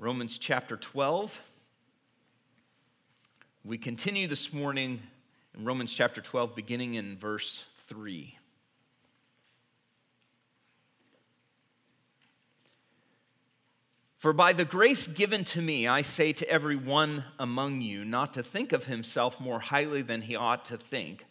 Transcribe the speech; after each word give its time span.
Romans 0.00 0.38
chapter 0.38 0.78
12. 0.78 1.42
We 3.66 3.76
continue 3.76 4.26
this 4.28 4.50
morning 4.50 5.02
in 5.54 5.66
Romans 5.66 5.92
chapter 5.92 6.22
12, 6.22 6.56
beginning 6.56 6.94
in 6.94 7.18
verse 7.18 7.66
3. 7.86 8.38
For 14.16 14.32
by 14.32 14.54
the 14.54 14.64
grace 14.64 15.06
given 15.06 15.44
to 15.44 15.60
me, 15.60 15.86
I 15.86 16.00
say 16.00 16.32
to 16.32 16.48
every 16.48 16.76
one 16.76 17.24
among 17.38 17.82
you 17.82 18.02
not 18.02 18.32
to 18.32 18.42
think 18.42 18.72
of 18.72 18.86
himself 18.86 19.38
more 19.38 19.60
highly 19.60 20.00
than 20.00 20.22
he 20.22 20.34
ought 20.34 20.64
to 20.66 20.78
think, 20.78 21.26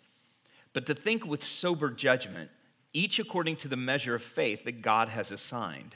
but 0.73 0.85
to 0.85 0.93
think 0.93 1.25
with 1.25 1.43
sober 1.43 1.89
judgment, 1.89 2.51
each 2.93 3.17
according 3.17 3.55
to 3.55 3.67
the 3.67 3.75
measure 3.75 4.13
of 4.13 4.21
faith 4.21 4.63
that 4.65 4.83
God 4.83 5.09
has 5.09 5.31
assigned. 5.31 5.95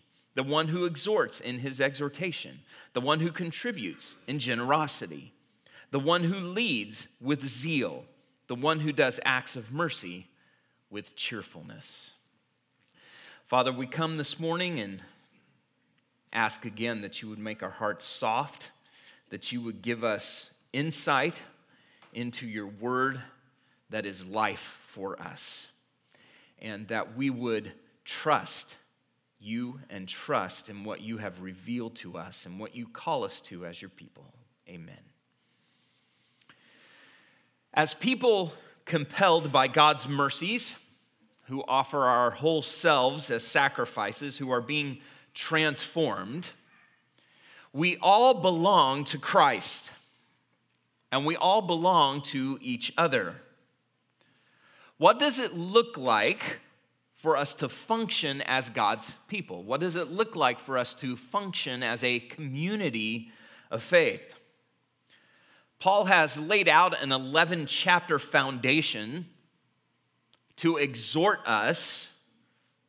the 0.33 0.43
one 0.43 0.69
who 0.69 0.85
exhorts 0.85 1.41
in 1.41 1.59
his 1.59 1.81
exhortation, 1.81 2.59
the 2.93 3.01
one 3.01 3.19
who 3.19 3.31
contributes 3.31 4.15
in 4.27 4.39
generosity, 4.39 5.33
the 5.91 5.99
one 5.99 6.23
who 6.23 6.39
leads 6.39 7.07
with 7.19 7.45
zeal, 7.45 8.05
the 8.47 8.55
one 8.55 8.79
who 8.79 8.91
does 8.91 9.19
acts 9.25 9.55
of 9.55 9.73
mercy 9.73 10.27
with 10.89 11.15
cheerfulness. 11.15 12.13
Father, 13.45 13.71
we 13.71 13.87
come 13.87 14.17
this 14.17 14.39
morning 14.39 14.79
and 14.79 15.03
ask 16.31 16.65
again 16.65 17.01
that 17.01 17.21
you 17.21 17.29
would 17.29 17.39
make 17.39 17.61
our 17.61 17.69
hearts 17.69 18.05
soft, 18.05 18.71
that 19.29 19.51
you 19.51 19.61
would 19.61 19.81
give 19.81 20.03
us 20.03 20.49
insight 20.71 21.41
into 22.13 22.47
your 22.47 22.67
word 22.67 23.21
that 23.89 24.05
is 24.05 24.25
life 24.25 24.79
for 24.81 25.21
us, 25.21 25.69
and 26.59 26.87
that 26.87 27.17
we 27.17 27.29
would 27.29 27.73
trust 28.05 28.77
you 29.41 29.79
and 29.89 30.07
trust 30.07 30.69
in 30.69 30.83
what 30.83 31.01
you 31.01 31.17
have 31.17 31.41
revealed 31.41 31.95
to 31.95 32.17
us 32.17 32.45
and 32.45 32.59
what 32.59 32.75
you 32.75 32.87
call 32.87 33.23
us 33.23 33.41
to 33.41 33.65
as 33.65 33.81
your 33.81 33.89
people. 33.89 34.33
Amen. 34.69 34.99
As 37.73 37.93
people 37.93 38.53
compelled 38.85 39.51
by 39.51 39.67
God's 39.67 40.07
mercies, 40.07 40.73
who 41.51 41.61
offer 41.67 42.05
our 42.05 42.31
whole 42.31 42.61
selves 42.61 43.29
as 43.29 43.43
sacrifices, 43.43 44.37
who 44.37 44.49
are 44.51 44.61
being 44.61 44.99
transformed, 45.33 46.49
we 47.73 47.97
all 48.01 48.33
belong 48.33 49.03
to 49.03 49.17
Christ 49.17 49.91
and 51.11 51.25
we 51.25 51.35
all 51.35 51.61
belong 51.61 52.21
to 52.21 52.57
each 52.61 52.93
other. 52.97 53.35
What 54.97 55.19
does 55.19 55.39
it 55.39 55.53
look 55.53 55.97
like 55.97 56.59
for 57.21 57.37
us 57.37 57.53
to 57.53 57.69
function 57.69 58.41
as 58.41 58.69
God's 58.69 59.13
people? 59.27 59.61
What 59.61 59.79
does 59.79 59.95
it 59.95 60.11
look 60.11 60.35
like 60.35 60.59
for 60.59 60.75
us 60.75 60.95
to 60.95 61.15
function 61.15 61.83
as 61.83 62.03
a 62.03 62.19
community 62.19 63.29
of 63.69 63.83
faith? 63.83 64.21
Paul 65.79 66.05
has 66.05 66.39
laid 66.39 66.67
out 66.67 66.99
an 66.99 67.11
11 67.11 67.67
chapter 67.67 68.17
foundation 68.17 69.27
to 70.57 70.77
exhort 70.77 71.39
us 71.45 72.09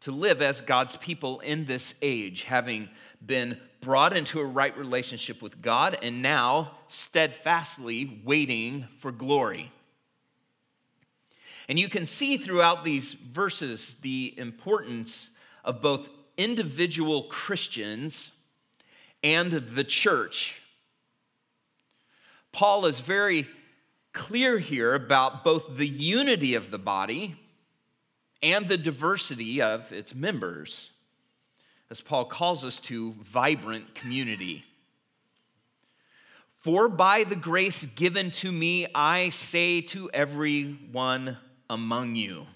to 0.00 0.12
live 0.12 0.41
as 0.41 0.62
God's 0.62 0.97
people 0.97 1.41
in 1.41 1.66
this 1.66 1.94
age, 2.00 2.44
having 2.44 2.88
been 3.25 3.59
brought 3.82 4.16
into 4.16 4.41
a 4.41 4.44
right 4.44 4.76
relationship 4.78 5.42
with 5.42 5.60
God 5.60 5.98
and 6.03 6.22
now 6.22 6.78
steadfastly 6.88 8.22
waiting 8.25 8.88
for 8.98 9.12
glory. 9.12 9.71
And 11.72 11.78
you 11.78 11.88
can 11.88 12.05
see 12.05 12.37
throughout 12.37 12.84
these 12.84 13.15
verses 13.15 13.97
the 14.03 14.34
importance 14.37 15.31
of 15.65 15.81
both 15.81 16.10
individual 16.37 17.22
Christians 17.22 18.31
and 19.25 19.50
the 19.50 19.83
church. 19.83 20.60
Paul 22.53 22.84
is 22.84 23.00
very 23.00 23.49
clear 24.12 24.59
here 24.59 24.94
about 24.94 25.44
both 25.44 25.78
the 25.78 25.88
unity 25.88 26.55
of 26.55 26.71
the 26.71 26.78
body 26.78 27.37
and 28.43 28.69
the 28.69 28.77
diversity 28.77 29.62
of 29.62 29.91
its 29.93 30.15
members, 30.15 30.91
as 31.89 32.03
Paul 32.03 32.27
calls 32.27 32.66
us 32.66 32.81
to 32.81 33.15
vibrant 33.22 33.94
community. 33.94 34.66
For 36.53 36.91
by 36.91 37.25
the 37.25 37.34
grace 37.34 37.87
given 37.87 38.31
to 38.33 38.53
me, 38.53 38.89
I 38.94 39.31
say 39.31 39.81
to 39.81 40.10
everyone 40.10 41.39
among 41.72 42.15
you. 42.15 42.47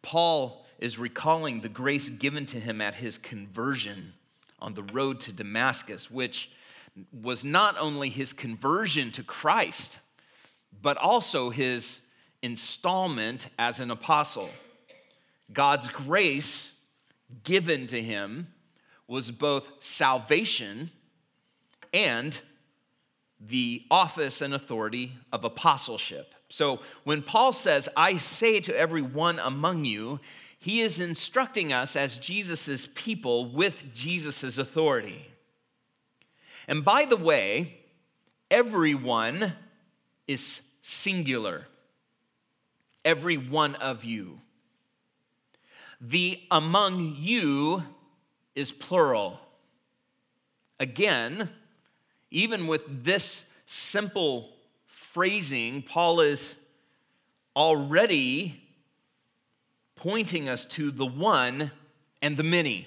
Paul 0.00 0.64
is 0.78 0.98
recalling 0.98 1.60
the 1.60 1.68
grace 1.68 2.08
given 2.08 2.46
to 2.46 2.58
him 2.58 2.80
at 2.80 2.94
his 2.94 3.18
conversion 3.18 4.14
on 4.60 4.72
the 4.72 4.82
road 4.82 5.20
to 5.20 5.32
Damascus, 5.32 6.10
which 6.10 6.50
was 7.12 7.44
not 7.44 7.76
only 7.78 8.08
his 8.08 8.32
conversion 8.32 9.12
to 9.12 9.22
Christ, 9.22 9.98
but 10.80 10.96
also 10.96 11.50
his 11.50 12.00
installment 12.42 13.50
as 13.58 13.78
an 13.78 13.90
apostle. 13.90 14.48
God's 15.52 15.88
grace 15.90 16.72
given 17.44 17.86
to 17.88 18.00
him 18.00 18.48
was 19.06 19.30
both 19.30 19.70
salvation 19.80 20.90
and 21.92 22.40
the 23.38 23.84
office 23.90 24.40
and 24.40 24.54
authority 24.54 25.12
of 25.30 25.44
apostleship. 25.44 26.34
So 26.48 26.80
when 27.04 27.22
Paul 27.22 27.52
says, 27.52 27.88
I 27.96 28.16
say 28.16 28.60
to 28.60 28.76
every 28.76 29.02
one 29.02 29.38
among 29.38 29.84
you, 29.84 30.20
he 30.58 30.80
is 30.80 30.98
instructing 30.98 31.72
us 31.72 31.94
as 31.94 32.18
Jesus' 32.18 32.88
people 32.94 33.50
with 33.50 33.94
Jesus' 33.94 34.58
authority. 34.58 35.26
And 36.66 36.84
by 36.84 37.04
the 37.04 37.16
way, 37.16 37.78
everyone 38.50 39.54
is 40.26 40.60
singular. 40.82 41.66
Every 43.04 43.36
one 43.36 43.74
of 43.76 44.04
you. 44.04 44.40
The 46.00 46.42
among 46.50 47.16
you 47.18 47.84
is 48.54 48.72
plural. 48.72 49.40
Again, 50.80 51.50
even 52.30 52.66
with 52.66 53.04
this 53.04 53.44
simple 53.66 54.50
phrasing, 55.18 55.82
Paul 55.82 56.20
is 56.20 56.54
already 57.56 58.62
pointing 59.96 60.48
us 60.48 60.64
to 60.64 60.92
the 60.92 61.04
one 61.04 61.72
and 62.22 62.36
the 62.36 62.44
many, 62.44 62.86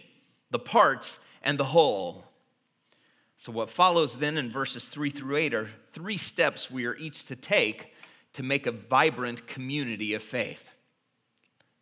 the 0.50 0.58
parts 0.58 1.20
and 1.44 1.60
the 1.60 1.66
whole. 1.66 2.24
So, 3.38 3.52
what 3.52 3.70
follows 3.70 4.18
then 4.18 4.38
in 4.38 4.50
verses 4.50 4.88
three 4.88 5.10
through 5.10 5.36
eight 5.36 5.54
are 5.54 5.72
three 5.92 6.16
steps 6.16 6.72
we 6.72 6.86
are 6.86 6.96
each 6.96 7.26
to 7.26 7.36
take 7.36 7.94
to 8.32 8.44
make 8.44 8.66
a 8.66 8.72
vibrant 8.72 9.46
community 9.46 10.14
of 10.14 10.24
faith 10.24 10.70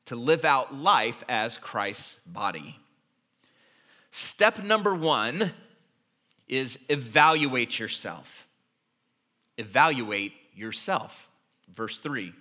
to 0.06 0.16
live 0.16 0.46
out 0.46 0.74
life 0.74 1.24
as 1.30 1.60
Christ's 1.60 2.18
body. 2.26 2.76
Step 4.10 4.64
number 4.64 4.96
one 4.96 5.52
is 6.48 6.80
evaluate 6.90 7.78
yourself. 7.78 8.48
Evaluate 9.60 10.34
yourself. 10.60 11.30
Verse 11.74 12.00
3. 12.00 12.34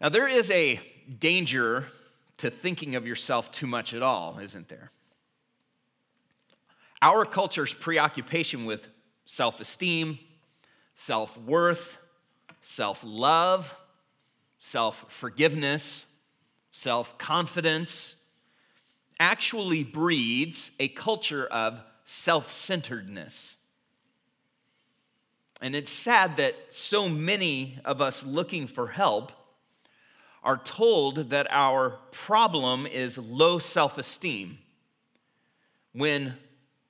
Now, 0.00 0.08
there 0.08 0.28
is 0.28 0.50
a 0.50 0.80
danger 1.18 1.86
to 2.38 2.50
thinking 2.50 2.96
of 2.96 3.06
yourself 3.06 3.50
too 3.50 3.66
much 3.66 3.92
at 3.92 4.02
all, 4.02 4.38
isn't 4.38 4.68
there? 4.68 4.90
Our 7.02 7.24
culture's 7.24 7.74
preoccupation 7.74 8.66
with 8.66 8.86
self 9.24 9.60
esteem, 9.60 10.18
self 10.94 11.36
worth, 11.38 11.96
self 12.60 13.02
love, 13.04 13.74
self 14.58 15.04
forgiveness, 15.08 16.06
self 16.72 17.16
confidence, 17.18 18.16
actually 19.18 19.84
breeds 19.84 20.70
a 20.78 20.88
culture 20.88 21.46
of 21.46 21.80
self 22.04 22.50
centeredness. 22.50 23.56
And 25.60 25.76
it's 25.76 25.90
sad 25.90 26.36
that 26.38 26.54
so 26.70 27.08
many 27.08 27.78
of 27.84 28.00
us 28.00 28.24
looking 28.24 28.66
for 28.66 28.88
help 28.88 29.32
are 30.42 30.56
told 30.56 31.30
that 31.30 31.46
our 31.50 31.98
problem 32.12 32.86
is 32.86 33.18
low 33.18 33.58
self 33.58 33.98
esteem, 33.98 34.58
when 35.92 36.36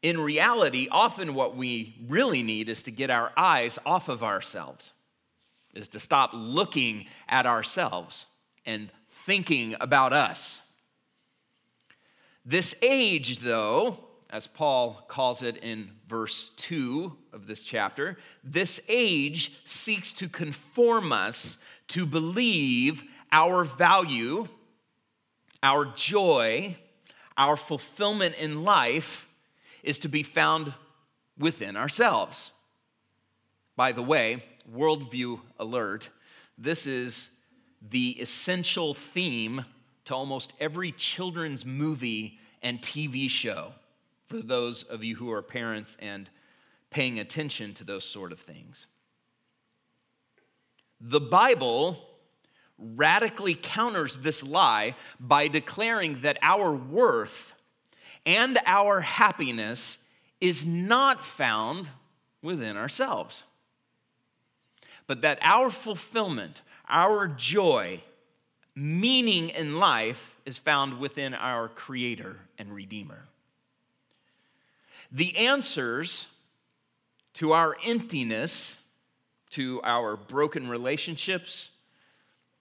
in 0.02 0.20
reality, 0.20 0.88
often 0.90 1.34
what 1.34 1.56
we 1.56 1.96
really 2.08 2.42
need 2.42 2.68
is 2.68 2.82
to 2.84 2.90
get 2.90 3.10
our 3.10 3.32
eyes 3.36 3.78
off 3.84 4.08
of 4.08 4.22
ourselves, 4.22 4.92
is 5.74 5.88
to 5.88 6.00
stop 6.00 6.30
looking 6.32 7.06
at 7.28 7.44
ourselves 7.44 8.26
and 8.64 8.90
thinking 9.26 9.76
about 9.80 10.12
us. 10.12 10.62
This 12.46 12.74
age, 12.80 13.40
though, 13.40 13.98
as 14.30 14.46
Paul 14.46 15.04
calls 15.08 15.42
it 15.42 15.56
in 15.58 15.90
verse 16.08 16.52
2 16.56 17.16
of 17.32 17.46
this 17.46 17.64
chapter, 17.64 18.16
this 18.44 18.80
age 18.88 19.52
seeks 19.64 20.12
to 20.14 20.28
conform 20.28 21.12
us 21.12 21.58
to 21.88 22.06
believe 22.06 23.02
our 23.32 23.64
value, 23.64 24.46
our 25.62 25.84
joy, 25.84 26.76
our 27.36 27.56
fulfillment 27.56 28.36
in 28.36 28.62
life 28.62 29.28
is 29.82 29.98
to 29.98 30.08
be 30.08 30.22
found 30.22 30.72
within 31.36 31.76
ourselves. 31.76 32.52
By 33.74 33.92
the 33.92 34.02
way, 34.02 34.44
worldview 34.72 35.40
alert, 35.58 36.08
this 36.56 36.86
is 36.86 37.30
the 37.82 38.10
essential 38.20 38.94
theme 38.94 39.64
to 40.04 40.14
almost 40.14 40.52
every 40.60 40.92
children's 40.92 41.64
movie 41.66 42.38
and 42.62 42.80
TV 42.80 43.28
show 43.28 43.72
for 44.30 44.40
those 44.40 44.84
of 44.84 45.02
you 45.02 45.16
who 45.16 45.32
are 45.32 45.42
parents 45.42 45.96
and 45.98 46.30
paying 46.90 47.18
attention 47.18 47.74
to 47.74 47.82
those 47.82 48.04
sort 48.04 48.30
of 48.30 48.38
things. 48.38 48.86
The 51.00 51.20
Bible 51.20 51.98
radically 52.78 53.56
counters 53.56 54.18
this 54.18 54.44
lie 54.44 54.94
by 55.18 55.48
declaring 55.48 56.20
that 56.20 56.38
our 56.42 56.72
worth 56.72 57.54
and 58.24 58.60
our 58.66 59.00
happiness 59.00 59.98
is 60.40 60.64
not 60.64 61.24
found 61.24 61.88
within 62.40 62.76
ourselves, 62.76 63.42
but 65.08 65.22
that 65.22 65.40
our 65.42 65.70
fulfillment, 65.70 66.62
our 66.88 67.26
joy, 67.26 68.00
meaning 68.76 69.48
in 69.48 69.80
life 69.80 70.36
is 70.46 70.56
found 70.56 71.00
within 71.00 71.34
our 71.34 71.68
Creator 71.68 72.36
and 72.56 72.72
Redeemer. 72.72 73.26
The 75.12 75.36
answers 75.36 76.26
to 77.34 77.52
our 77.52 77.76
emptiness, 77.84 78.78
to 79.50 79.80
our 79.82 80.16
broken 80.16 80.68
relationships, 80.68 81.70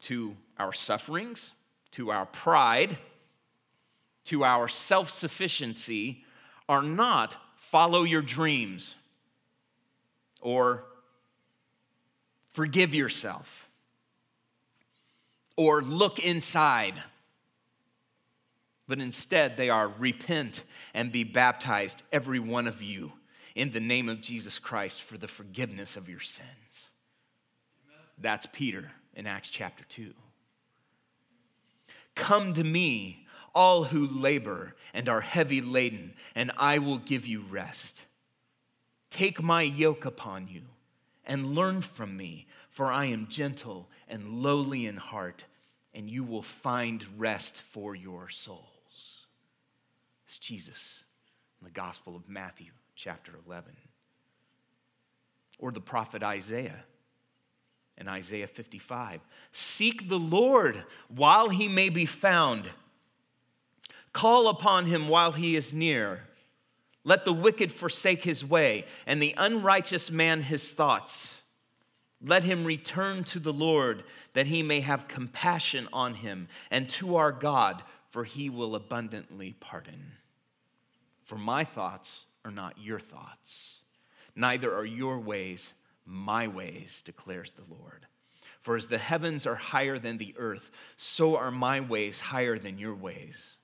to 0.01 0.35
our 0.57 0.73
sufferings, 0.73 1.51
to 1.91 2.11
our 2.11 2.25
pride, 2.25 2.97
to 4.25 4.43
our 4.43 4.67
self 4.67 5.09
sufficiency 5.09 6.23
are 6.67 6.83
not 6.83 7.35
follow 7.55 8.03
your 8.03 8.21
dreams 8.21 8.95
or 10.41 10.83
forgive 12.49 12.93
yourself 12.93 13.69
or 15.55 15.81
look 15.81 16.19
inside. 16.19 17.03
But 18.89 18.99
instead, 18.99 19.55
they 19.55 19.69
are 19.69 19.87
repent 19.87 20.63
and 20.95 21.11
be 21.11 21.23
baptized, 21.23 22.01
every 22.11 22.39
one 22.39 22.65
of 22.65 22.81
you, 22.81 23.11
in 23.53 23.71
the 23.71 23.79
name 23.79 24.09
of 24.09 24.19
Jesus 24.19 24.57
Christ 24.57 25.03
for 25.03 25.15
the 25.15 25.27
forgiveness 25.27 25.95
of 25.95 26.09
your 26.09 26.19
sins. 26.19 26.89
Amen. 27.85 28.03
That's 28.17 28.47
Peter 28.51 28.89
in 29.13 29.27
Acts 29.27 29.49
chapter 29.49 29.83
2. 29.89 30.11
Come 32.15 32.53
to 32.53 32.63
me, 32.63 33.27
all 33.53 33.83
who 33.83 34.07
labor 34.07 34.73
and 34.91 35.07
are 35.07 35.21
heavy 35.21 35.61
laden, 35.61 36.15
and 36.33 36.51
I 36.57 36.79
will 36.79 36.97
give 36.97 37.27
you 37.27 37.41
rest. 37.47 38.01
Take 39.11 39.39
my 39.39 39.61
yoke 39.61 40.05
upon 40.05 40.47
you 40.47 40.63
and 41.25 41.53
learn 41.53 41.81
from 41.81 42.17
me, 42.17 42.47
for 42.71 42.87
I 42.87 43.05
am 43.05 43.27
gentle 43.27 43.87
and 44.07 44.41
lowly 44.41 44.87
in 44.87 44.97
heart, 44.97 45.45
and 45.93 46.09
you 46.09 46.23
will 46.23 46.41
find 46.41 47.05
rest 47.19 47.61
for 47.61 47.95
your 47.95 48.29
souls. 48.29 48.68
It's 50.29 50.37
Jesus 50.37 51.05
in 51.59 51.65
the 51.65 51.71
Gospel 51.71 52.15
of 52.15 52.29
Matthew, 52.29 52.67
chapter 52.95 53.31
11. 53.47 53.75
Or 55.57 55.71
the 55.71 55.81
prophet 55.81 56.21
Isaiah 56.21 56.83
in 57.97 58.07
Isaiah 58.07 58.45
55 58.45 59.21
Seek 59.51 60.07
the 60.07 60.19
Lord 60.19 60.83
while 61.07 61.49
he 61.49 61.67
may 61.67 61.89
be 61.89 62.05
found 62.05 62.69
Call 64.13 64.47
upon 64.49 64.85
him 64.85 65.07
while 65.07 65.31
he 65.31 65.55
is 65.55 65.73
near. 65.73 66.21
Let 67.03 67.25
the 67.25 67.33
wicked 67.33 67.71
forsake 67.71 68.23
his 68.23 68.45
way, 68.45 68.85
and 69.07 69.19
the 69.19 69.33
unrighteous 69.35 70.11
man 70.11 70.41
his 70.41 70.73
thoughts. 70.73 71.35
Let 72.21 72.43
him 72.43 72.65
return 72.65 73.23
to 73.25 73.39
the 73.39 73.53
Lord, 73.53 74.03
that 74.33 74.47
he 74.47 74.61
may 74.61 74.81
have 74.81 75.07
compassion 75.07 75.87
on 75.93 76.15
him, 76.15 76.49
and 76.69 76.89
to 76.89 77.15
our 77.15 77.31
God, 77.31 77.83
for 78.09 78.23
he 78.23 78.49
will 78.49 78.75
abundantly 78.75 79.55
pardon. 79.59 80.13
For 81.23 81.37
my 81.37 81.63
thoughts 81.63 82.25
are 82.43 82.51
not 82.51 82.79
your 82.79 82.99
thoughts, 82.99 83.79
neither 84.35 84.73
are 84.75 84.85
your 84.85 85.19
ways 85.19 85.73
my 86.05 86.47
ways, 86.47 87.03
declares 87.05 87.51
the 87.51 87.73
Lord. 87.73 88.07
For 88.61 88.75
as 88.75 88.87
the 88.87 88.97
heavens 88.97 89.45
are 89.45 89.55
higher 89.55 89.99
than 89.99 90.17
the 90.17 90.33
earth, 90.37 90.71
so 90.97 91.37
are 91.37 91.51
my 91.51 91.79
ways 91.79 92.19
higher 92.19 92.57
than 92.57 92.77
your 92.79 92.95
ways 92.95 93.55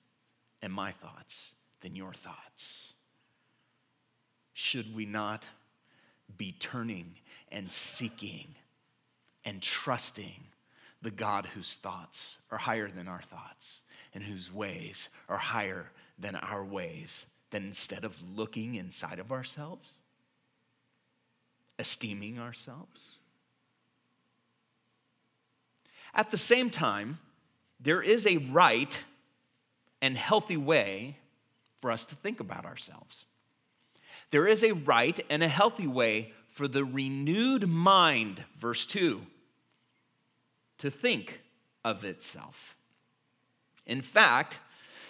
and 0.62 0.72
my 0.72 0.92
thoughts 0.92 1.54
than 1.82 1.96
your 1.96 2.14
thoughts. 2.14 2.94
Should 4.54 4.96
we 4.96 5.06
not 5.06 5.48
be 6.38 6.54
turning 6.54 7.16
and 7.52 7.72
seeking 7.72 8.56
and 9.44 9.62
trusting 9.62 10.44
the 11.02 11.12
God 11.12 11.46
whose 11.48 11.76
thoughts 11.76 12.38
are 12.52 12.58
higher 12.58 12.90
than 12.90 13.08
our 13.08 13.22
thoughts 13.22 13.82
and 14.16 14.24
whose 14.24 14.52
ways 14.52 15.10
are 15.30 15.38
higher 15.38 15.92
than 16.18 16.36
our 16.38 16.64
ways, 16.64 17.28
than 17.52 17.66
instead 17.66 18.04
of 18.04 18.16
looking 18.36 18.76
inside 18.76 19.20
of 19.20 19.32
ourselves, 19.32 19.92
esteeming 21.78 22.40
ourselves? 22.40 23.04
At 26.16 26.32
the 26.32 26.38
same 26.38 26.70
time, 26.70 27.20
there 27.80 28.02
is 28.02 28.26
a 28.26 28.38
right 28.38 28.98
and 30.02 30.18
healthy 30.18 30.58
way 30.58 31.18
for 31.82 31.92
us 31.92 32.06
to 32.08 32.16
think 32.16 32.40
about 32.40 32.66
ourselves. 32.66 33.26
There 34.32 34.48
is 34.48 34.64
a 34.64 34.72
right 34.72 35.20
and 35.30 35.44
a 35.44 35.48
healthy 35.48 35.88
way 35.88 36.34
for 36.50 36.68
the 36.70 36.86
renewed 36.86 37.68
mind, 37.68 38.44
verse 38.58 38.86
2, 38.86 39.22
to 40.78 40.90
think 40.90 41.42
of 41.84 42.06
itself. 42.06 42.75
In 43.86 44.02
fact, 44.02 44.60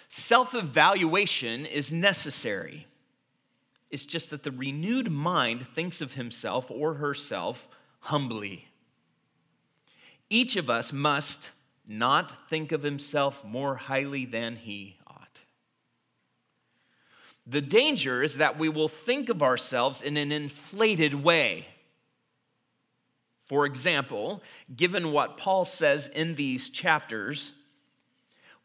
self 0.08 0.54
evaluation 0.54 1.66
is 1.66 1.90
necessary. 1.90 2.86
It's 3.90 4.06
just 4.06 4.30
that 4.30 4.42
the 4.42 4.50
renewed 4.50 5.10
mind 5.10 5.66
thinks 5.66 6.00
of 6.00 6.14
himself 6.14 6.70
or 6.70 6.94
herself 6.94 7.68
humbly. 8.00 8.68
Each 10.28 10.56
of 10.56 10.68
us 10.68 10.92
must 10.92 11.50
not 11.86 12.48
think 12.48 12.72
of 12.72 12.82
himself 12.82 13.44
more 13.44 13.76
highly 13.76 14.24
than 14.24 14.56
he 14.56 14.96
ought. 15.06 15.42
The 17.46 17.60
danger 17.60 18.24
is 18.24 18.38
that 18.38 18.58
we 18.58 18.68
will 18.68 18.88
think 18.88 19.28
of 19.28 19.42
ourselves 19.42 20.02
in 20.02 20.16
an 20.16 20.32
inflated 20.32 21.14
way. 21.14 21.66
For 23.44 23.64
example, 23.64 24.42
given 24.74 25.12
what 25.12 25.36
Paul 25.36 25.64
says 25.64 26.08
in 26.08 26.34
these 26.34 26.70
chapters, 26.70 27.52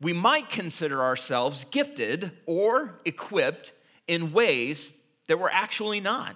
we 0.02 0.14
might 0.14 0.50
consider 0.50 1.02
ourselves 1.02 1.66
gifted 1.70 2.32
or 2.46 3.00
equipped 3.06 3.72
in 4.08 4.34
ways 4.34 4.92
that 5.28 5.40
we're 5.40 5.50
actually 5.50 6.00
not. 6.00 6.36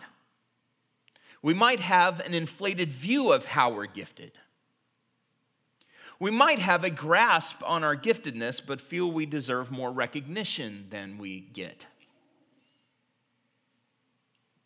We 1.42 1.54
might 1.54 1.80
have 1.80 2.20
an 2.20 2.34
inflated 2.34 2.92
view 2.92 3.32
of 3.32 3.46
how 3.46 3.72
we're 3.72 3.88
gifted. 3.88 4.32
We 6.20 6.32
might 6.32 6.60
have 6.60 6.84
a 6.84 6.90
grasp 6.90 7.62
on 7.66 7.84
our 7.84 7.96
giftedness, 7.96 8.62
but 8.66 8.80
feel 8.80 9.12
we 9.12 9.26
deserve 9.26 9.72
more 9.72 9.92
recognition 9.92 10.86
than 10.90 11.18
we 11.18 11.42
get, 11.42 11.88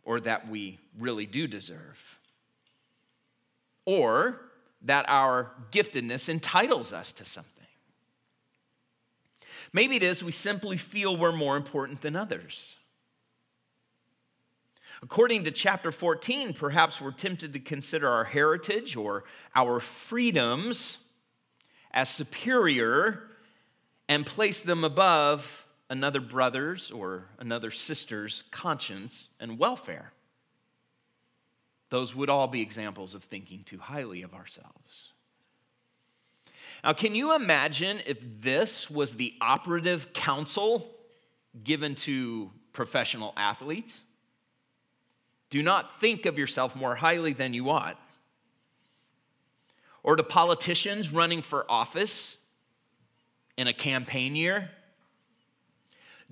or 0.03 0.20
that 0.20 0.48
we 0.48 0.77
really 0.98 1.25
do 1.25 1.48
deserve, 1.48 2.20
or 3.86 4.41
that 4.84 5.06
our 5.08 5.51
giftedness 5.72 6.29
entitles 6.29 6.94
us 6.94 7.12
to 7.13 7.25
something. 7.25 7.59
Maybe 9.72 9.96
it 9.96 10.04
is 10.04 10.24
we 10.24 10.32
simply 10.32 10.78
feel 10.78 11.16
we're 11.16 11.32
more 11.32 11.58
important 11.58 12.02
than 12.02 12.16
others. 12.16 12.76
According 15.02 15.46
to 15.46 15.52
chapter 15.52 15.92
14, 15.92 16.54
perhaps 16.54 17.00
we're 17.00 17.12
tempted 17.12 17.54
to 17.54 17.60
consider 17.60 18.10
our 18.10 18.26
heritage 18.26 18.96
or 18.96 19.24
our 19.56 19.80
freedoms 19.80 20.98
as 21.92 22.10
superior 22.10 23.30
and 24.10 24.26
place 24.26 24.60
them 24.62 24.84
above 24.84 25.66
another 25.90 26.20
brother's 26.20 26.92
or 26.92 27.26
another 27.40 27.72
sister's 27.72 28.44
conscience 28.52 29.30
and 29.40 29.58
welfare. 29.58 30.12
Those 31.90 32.14
would 32.14 32.30
all 32.30 32.48
be 32.48 32.62
examples 32.62 33.16
of 33.16 33.24
thinking 33.24 33.64
too 33.64 33.80
highly 33.80 34.22
of 34.22 34.34
ourselves. 34.34 35.14
Now, 36.84 36.94
can 36.94 37.14
you 37.14 37.36
imagine 37.36 38.02
if 38.06 38.24
this 38.42 38.90
was 38.90 39.16
the 39.16 39.34
operative 39.42 40.14
counsel 40.14 40.90
given 41.64 41.96
to 41.96 42.52
professional 42.72 43.34
athletes? 43.36 44.02
Do 45.50 45.62
not 45.62 46.00
think 46.00 46.26
of 46.26 46.38
yourself 46.38 46.76
more 46.76 46.96
highly 46.96 47.34
than 47.34 47.54
you 47.54 47.70
ought. 47.70 48.00
Or 50.04 50.16
to 50.16 50.24
politicians 50.24 51.12
running 51.12 51.42
for 51.42 51.66
office 51.70 52.38
in 53.58 53.68
a 53.68 53.74
campaign 53.74 54.36
year? 54.36 54.70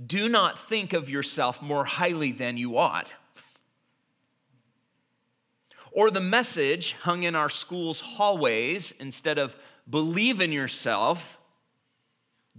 Do 0.06 0.30
not 0.30 0.70
think 0.70 0.94
of 0.94 1.10
yourself 1.10 1.62
more 1.62 1.84
highly 1.84 2.32
than 2.32 2.56
you 2.56 2.77
ought. 2.77 3.13
Or 5.92 6.12
the 6.12 6.22
message 6.22 6.94
hung 7.01 7.24
in 7.24 7.36
our 7.36 7.50
school's 7.50 8.00
hallways 8.00 8.94
instead 9.00 9.39
of 9.39 9.56
believe 9.89 10.41
in 10.41 10.51
yourself, 10.51 11.38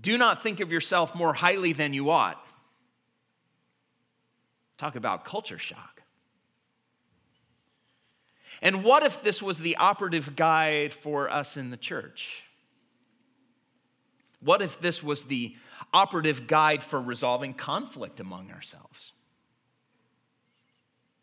do 0.01 0.17
not 0.17 0.43
think 0.43 0.61
of 0.61 0.73
yourself 0.73 1.15
more 1.15 1.35
highly 1.35 1.73
than 1.73 1.93
you 1.93 2.11
ought. 2.11 2.45
Talk 4.77 4.97
about 4.97 5.25
culture 5.25 5.59
shock. 5.59 6.03
And 8.63 8.83
what 8.83 9.05
if 9.05 9.23
this 9.23 9.43
was 9.43 9.59
the 9.59 9.77
operative 9.77 10.35
guide 10.35 10.93
for 10.93 11.31
us 11.31 11.57
in 11.57 11.71
the 11.71 11.77
church? 11.77 12.45
What 14.41 14.63
if 14.63 14.81
this 14.81 15.03
was 15.03 15.25
the 15.25 15.57
operative 15.93 16.47
guide 16.47 16.83
for 16.83 17.01
resolving 17.01 17.55
conflict 17.55 18.21
among 18.21 18.51
ourselves? 18.51 19.13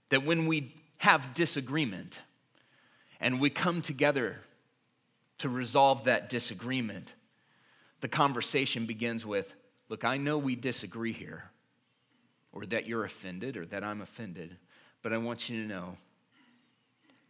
That 0.10 0.26
when 0.26 0.48
we 0.48 0.76
have 0.98 1.34
disagreement 1.34 2.20
and 3.20 3.40
we 3.40 3.50
come 3.50 3.82
together 3.82 4.38
to 5.39 5.50
resolve 5.50 6.06
that 6.06 6.30
disagreement, 6.30 7.13
the 8.01 8.08
conversation 8.08 8.86
begins 8.86 9.25
with 9.25 9.54
Look, 9.88 10.04
I 10.04 10.18
know 10.18 10.39
we 10.39 10.56
disagree 10.56 11.13
here, 11.13 11.44
or 12.51 12.65
that 12.65 12.88
you're 12.88 13.06
offended, 13.06 13.56
or 13.56 13.65
that 13.68 13.84
I'm 13.84 14.01
offended, 14.01 14.58
but 15.04 15.13
I 15.13 15.18
want 15.18 15.48
you 15.48 15.62
to 15.62 15.68
know 15.68 15.96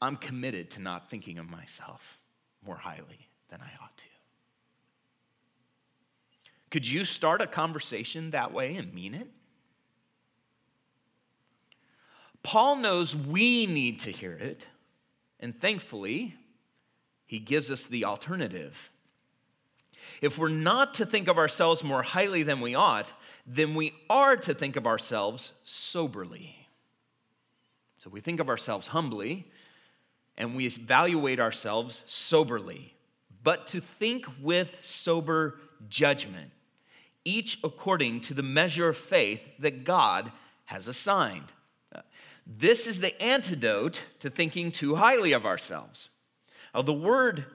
I'm 0.01 0.15
committed 0.15 0.69
to 0.71 0.81
not 0.81 1.09
thinking 1.09 1.37
of 1.37 1.49
myself 1.49 2.17
more 2.65 2.77
highly 2.77 3.27
than 3.49 3.59
I 3.61 3.83
ought 3.83 3.97
to. 3.97 4.03
Could 6.71 6.87
you 6.87 7.05
start 7.05 7.41
a 7.41 7.47
conversation 7.47 8.31
that 8.31 8.53
way 8.53 8.75
and 8.75 8.93
mean 8.93 9.13
it? 9.13 9.27
Paul 12.43 12.75
knows 12.77 13.15
we 13.15 13.65
need 13.65 13.99
to 13.99 14.11
hear 14.11 14.33
it, 14.33 14.67
and 15.39 15.59
thankfully, 15.59 16.35
he 17.25 17.39
gives 17.39 17.71
us 17.71 17.83
the 17.83 18.05
alternative. 18.05 18.91
If 20.21 20.37
we're 20.37 20.49
not 20.49 20.93
to 20.95 21.05
think 21.05 21.27
of 21.27 21.37
ourselves 21.37 21.83
more 21.83 22.03
highly 22.03 22.43
than 22.43 22.61
we 22.61 22.75
ought, 22.75 23.11
then 23.47 23.75
we 23.75 23.93
are 24.09 24.35
to 24.37 24.53
think 24.53 24.75
of 24.75 24.85
ourselves 24.85 25.51
soberly. 25.63 26.67
So 28.03 28.09
we 28.09 28.21
think 28.21 28.39
of 28.39 28.49
ourselves 28.49 28.87
humbly 28.87 29.47
and 30.37 30.55
we 30.55 30.65
evaluate 30.67 31.39
ourselves 31.39 32.03
soberly, 32.05 32.93
but 33.43 33.67
to 33.67 33.81
think 33.81 34.25
with 34.41 34.77
sober 34.83 35.59
judgment, 35.89 36.51
each 37.23 37.57
according 37.63 38.21
to 38.21 38.33
the 38.33 38.43
measure 38.43 38.89
of 38.89 38.97
faith 38.97 39.41
that 39.59 39.83
God 39.83 40.31
has 40.65 40.87
assigned. 40.87 41.51
This 42.45 42.85
is 42.85 42.99
the 42.99 43.19
antidote 43.21 44.01
to 44.19 44.29
thinking 44.29 44.71
too 44.71 44.95
highly 44.95 45.31
of 45.31 45.45
ourselves. 45.45 46.09
The 46.83 46.93
word 46.93 47.45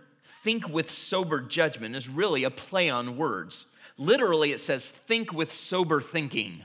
think 0.42 0.68
with 0.68 0.90
sober 0.90 1.40
judgment 1.40 1.94
is 1.94 2.08
really 2.08 2.44
a 2.44 2.50
play 2.50 2.88
on 2.88 3.16
words. 3.16 3.66
Literally, 3.98 4.52
it 4.52 4.60
says 4.60 4.86
think 4.86 5.32
with 5.32 5.52
sober 5.52 6.00
thinking. 6.00 6.64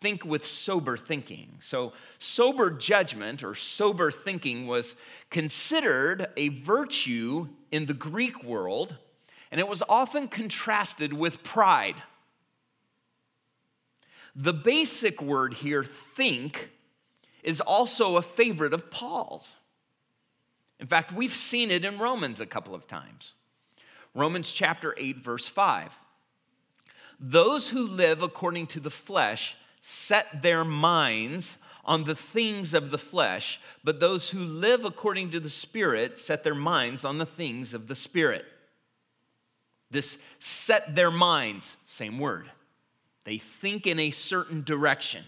Think 0.00 0.24
with 0.24 0.46
sober 0.46 0.96
thinking. 0.96 1.56
So, 1.60 1.92
sober 2.18 2.70
judgment 2.70 3.44
or 3.44 3.54
sober 3.54 4.10
thinking 4.10 4.66
was 4.66 4.96
considered 5.28 6.28
a 6.38 6.48
virtue 6.48 7.48
in 7.70 7.84
the 7.84 7.92
Greek 7.92 8.42
world, 8.42 8.96
and 9.50 9.60
it 9.60 9.68
was 9.68 9.82
often 9.90 10.26
contrasted 10.26 11.12
with 11.12 11.42
pride. 11.42 11.96
The 14.34 14.54
basic 14.54 15.20
word 15.20 15.52
here, 15.52 15.84
think, 15.84 16.70
is 17.42 17.60
also 17.60 18.16
a 18.16 18.22
favorite 18.22 18.72
of 18.72 18.90
Paul's. 18.90 19.56
In 20.80 20.86
fact, 20.86 21.12
we've 21.12 21.36
seen 21.36 21.70
it 21.70 21.84
in 21.84 21.98
Romans 21.98 22.40
a 22.40 22.46
couple 22.46 22.74
of 22.74 22.86
times. 22.86 23.32
Romans 24.14 24.50
chapter 24.50 24.94
8, 24.96 25.18
verse 25.18 25.46
5. 25.46 25.94
Those 27.20 27.68
who 27.68 27.82
live 27.82 28.22
according 28.22 28.66
to 28.68 28.80
the 28.80 28.90
flesh 28.90 29.56
set 29.82 30.42
their 30.42 30.64
minds 30.64 31.58
on 31.84 32.04
the 32.04 32.14
things 32.14 32.72
of 32.72 32.90
the 32.90 32.98
flesh, 32.98 33.60
but 33.84 34.00
those 34.00 34.30
who 34.30 34.40
live 34.40 34.84
according 34.84 35.30
to 35.30 35.40
the 35.40 35.50
Spirit 35.50 36.16
set 36.16 36.44
their 36.44 36.54
minds 36.54 37.04
on 37.04 37.18
the 37.18 37.26
things 37.26 37.74
of 37.74 37.86
the 37.86 37.94
Spirit. 37.94 38.46
This 39.90 40.16
set 40.38 40.94
their 40.94 41.10
minds, 41.10 41.76
same 41.84 42.18
word. 42.18 42.50
They 43.24 43.38
think 43.38 43.86
in 43.86 43.98
a 43.98 44.12
certain 44.12 44.62
direction. 44.62 45.24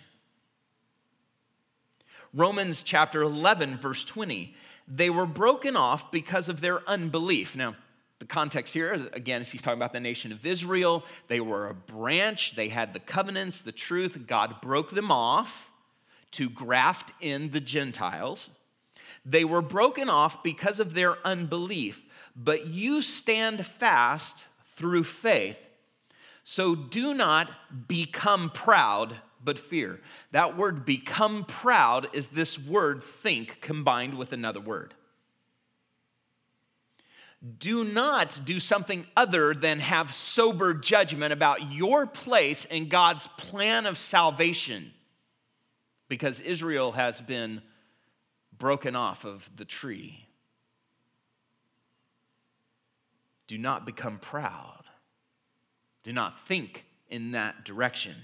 Romans 2.32 2.82
chapter 2.82 3.22
11, 3.22 3.76
verse 3.76 4.04
20. 4.04 4.54
They 4.88 5.10
were 5.10 5.26
broken 5.26 5.76
off 5.76 6.10
because 6.10 6.48
of 6.48 6.60
their 6.60 6.88
unbelief. 6.88 7.56
Now, 7.56 7.76
the 8.18 8.26
context 8.26 8.72
here, 8.72 8.92
again, 9.12 9.40
is 9.40 9.50
he's 9.50 9.62
talking 9.62 9.78
about 9.78 9.92
the 9.92 10.00
nation 10.00 10.30
of 10.30 10.46
Israel. 10.46 11.04
They 11.28 11.40
were 11.40 11.68
a 11.68 11.74
branch, 11.74 12.54
they 12.54 12.68
had 12.68 12.92
the 12.92 13.00
covenants, 13.00 13.62
the 13.62 13.72
truth. 13.72 14.26
God 14.26 14.60
broke 14.60 14.90
them 14.90 15.10
off 15.10 15.72
to 16.32 16.48
graft 16.48 17.12
in 17.20 17.50
the 17.50 17.60
Gentiles. 17.60 18.50
They 19.24 19.44
were 19.44 19.62
broken 19.62 20.08
off 20.08 20.42
because 20.42 20.80
of 20.80 20.94
their 20.94 21.16
unbelief, 21.26 22.04
but 22.34 22.66
you 22.66 23.02
stand 23.02 23.66
fast 23.66 24.44
through 24.76 25.04
faith. 25.04 25.62
So 26.44 26.74
do 26.74 27.14
not 27.14 27.50
become 27.88 28.50
proud, 28.50 29.16
but 29.44 29.58
fear. 29.58 30.00
That 30.30 30.56
word 30.56 30.84
become 30.84 31.44
proud 31.44 32.08
is 32.12 32.28
this 32.28 32.58
word 32.58 33.02
think 33.02 33.60
combined 33.60 34.16
with 34.18 34.32
another 34.32 34.60
word. 34.60 34.94
Do 37.58 37.82
not 37.82 38.44
do 38.44 38.60
something 38.60 39.04
other 39.16 39.52
than 39.52 39.80
have 39.80 40.14
sober 40.14 40.74
judgment 40.74 41.32
about 41.32 41.72
your 41.72 42.06
place 42.06 42.64
in 42.66 42.88
God's 42.88 43.26
plan 43.36 43.86
of 43.86 43.98
salvation 43.98 44.92
because 46.08 46.38
Israel 46.40 46.92
has 46.92 47.20
been 47.20 47.62
broken 48.56 48.94
off 48.94 49.24
of 49.24 49.50
the 49.56 49.64
tree. 49.64 50.28
Do 53.48 53.58
not 53.58 53.84
become 53.84 54.18
proud. 54.18 54.84
Do 56.04 56.12
not 56.12 56.46
think 56.46 56.84
in 57.08 57.32
that 57.32 57.64
direction. 57.64 58.14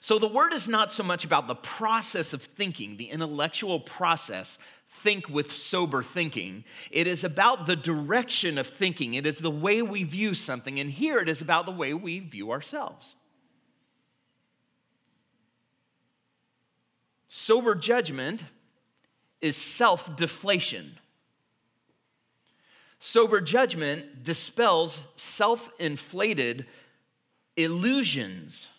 So, 0.00 0.18
the 0.18 0.28
word 0.28 0.52
is 0.52 0.68
not 0.68 0.90
so 0.92 1.02
much 1.02 1.24
about 1.24 1.46
the 1.46 1.54
process 1.54 2.32
of 2.32 2.42
thinking, 2.42 2.96
the 2.96 3.10
intellectual 3.10 3.80
process, 3.80 4.58
think 4.88 5.28
with 5.28 5.52
sober 5.52 6.02
thinking. 6.02 6.64
It 6.90 7.06
is 7.06 7.24
about 7.24 7.66
the 7.66 7.76
direction 7.76 8.58
of 8.58 8.66
thinking. 8.66 9.14
It 9.14 9.26
is 9.26 9.38
the 9.38 9.50
way 9.50 9.82
we 9.82 10.04
view 10.04 10.34
something. 10.34 10.80
And 10.80 10.90
here 10.90 11.18
it 11.18 11.28
is 11.28 11.40
about 11.40 11.66
the 11.66 11.72
way 11.72 11.94
we 11.94 12.18
view 12.20 12.50
ourselves. 12.50 13.14
Sober 17.28 17.74
judgment 17.74 18.44
is 19.40 19.56
self 19.56 20.16
deflation. 20.16 20.98
Sober 22.98 23.40
judgment 23.40 24.22
dispels 24.24 25.02
self 25.16 25.70
inflated 25.78 26.66
illusions 27.56 28.70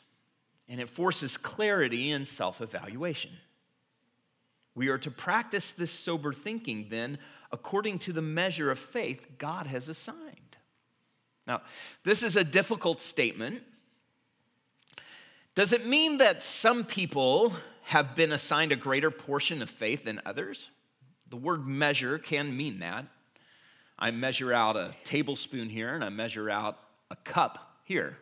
and 0.72 0.80
it 0.80 0.90
forces 0.90 1.36
clarity 1.36 2.12
and 2.12 2.26
self 2.26 2.62
evaluation. 2.62 3.32
We 4.74 4.88
are 4.88 4.98
to 5.00 5.12
practice 5.12 5.74
this 5.74 5.92
sober 5.92 6.32
thinking 6.32 6.88
then 6.90 7.18
according 7.52 8.00
to 8.00 8.14
the 8.14 8.22
measure 8.22 8.72
of 8.72 8.80
faith 8.80 9.28
God 9.38 9.68
has 9.68 9.90
assigned. 9.90 10.56
Now, 11.46 11.62
this 12.06 12.24
is 12.24 12.38
a 12.38 12.44
difficult 12.46 13.02
statement. 13.02 13.64
Does 15.56 15.74
it 15.74 15.86
mean 15.86 16.20
that 16.20 16.42
some 16.42 16.86
people 16.86 17.54
have 17.84 18.16
been 18.16 18.32
assigned 18.32 18.72
a 18.72 18.78
greater 18.78 19.12
portion 19.12 19.62
of 19.62 19.70
faith 19.70 20.06
than 20.06 20.22
others? 20.26 20.70
The 21.30 21.36
word 21.36 21.68
measure 21.68 22.18
can 22.18 22.56
mean 22.56 22.80
that. 22.80 23.06
I 24.00 24.12
measure 24.12 24.54
out 24.54 24.78
a 24.78 24.96
tablespoon 25.04 25.68
here 25.68 25.94
and 25.94 26.04
I 26.04 26.10
measure 26.10 26.50
out 26.50 26.80
a 27.10 27.18
cup 27.18 27.80
here? 27.84 28.18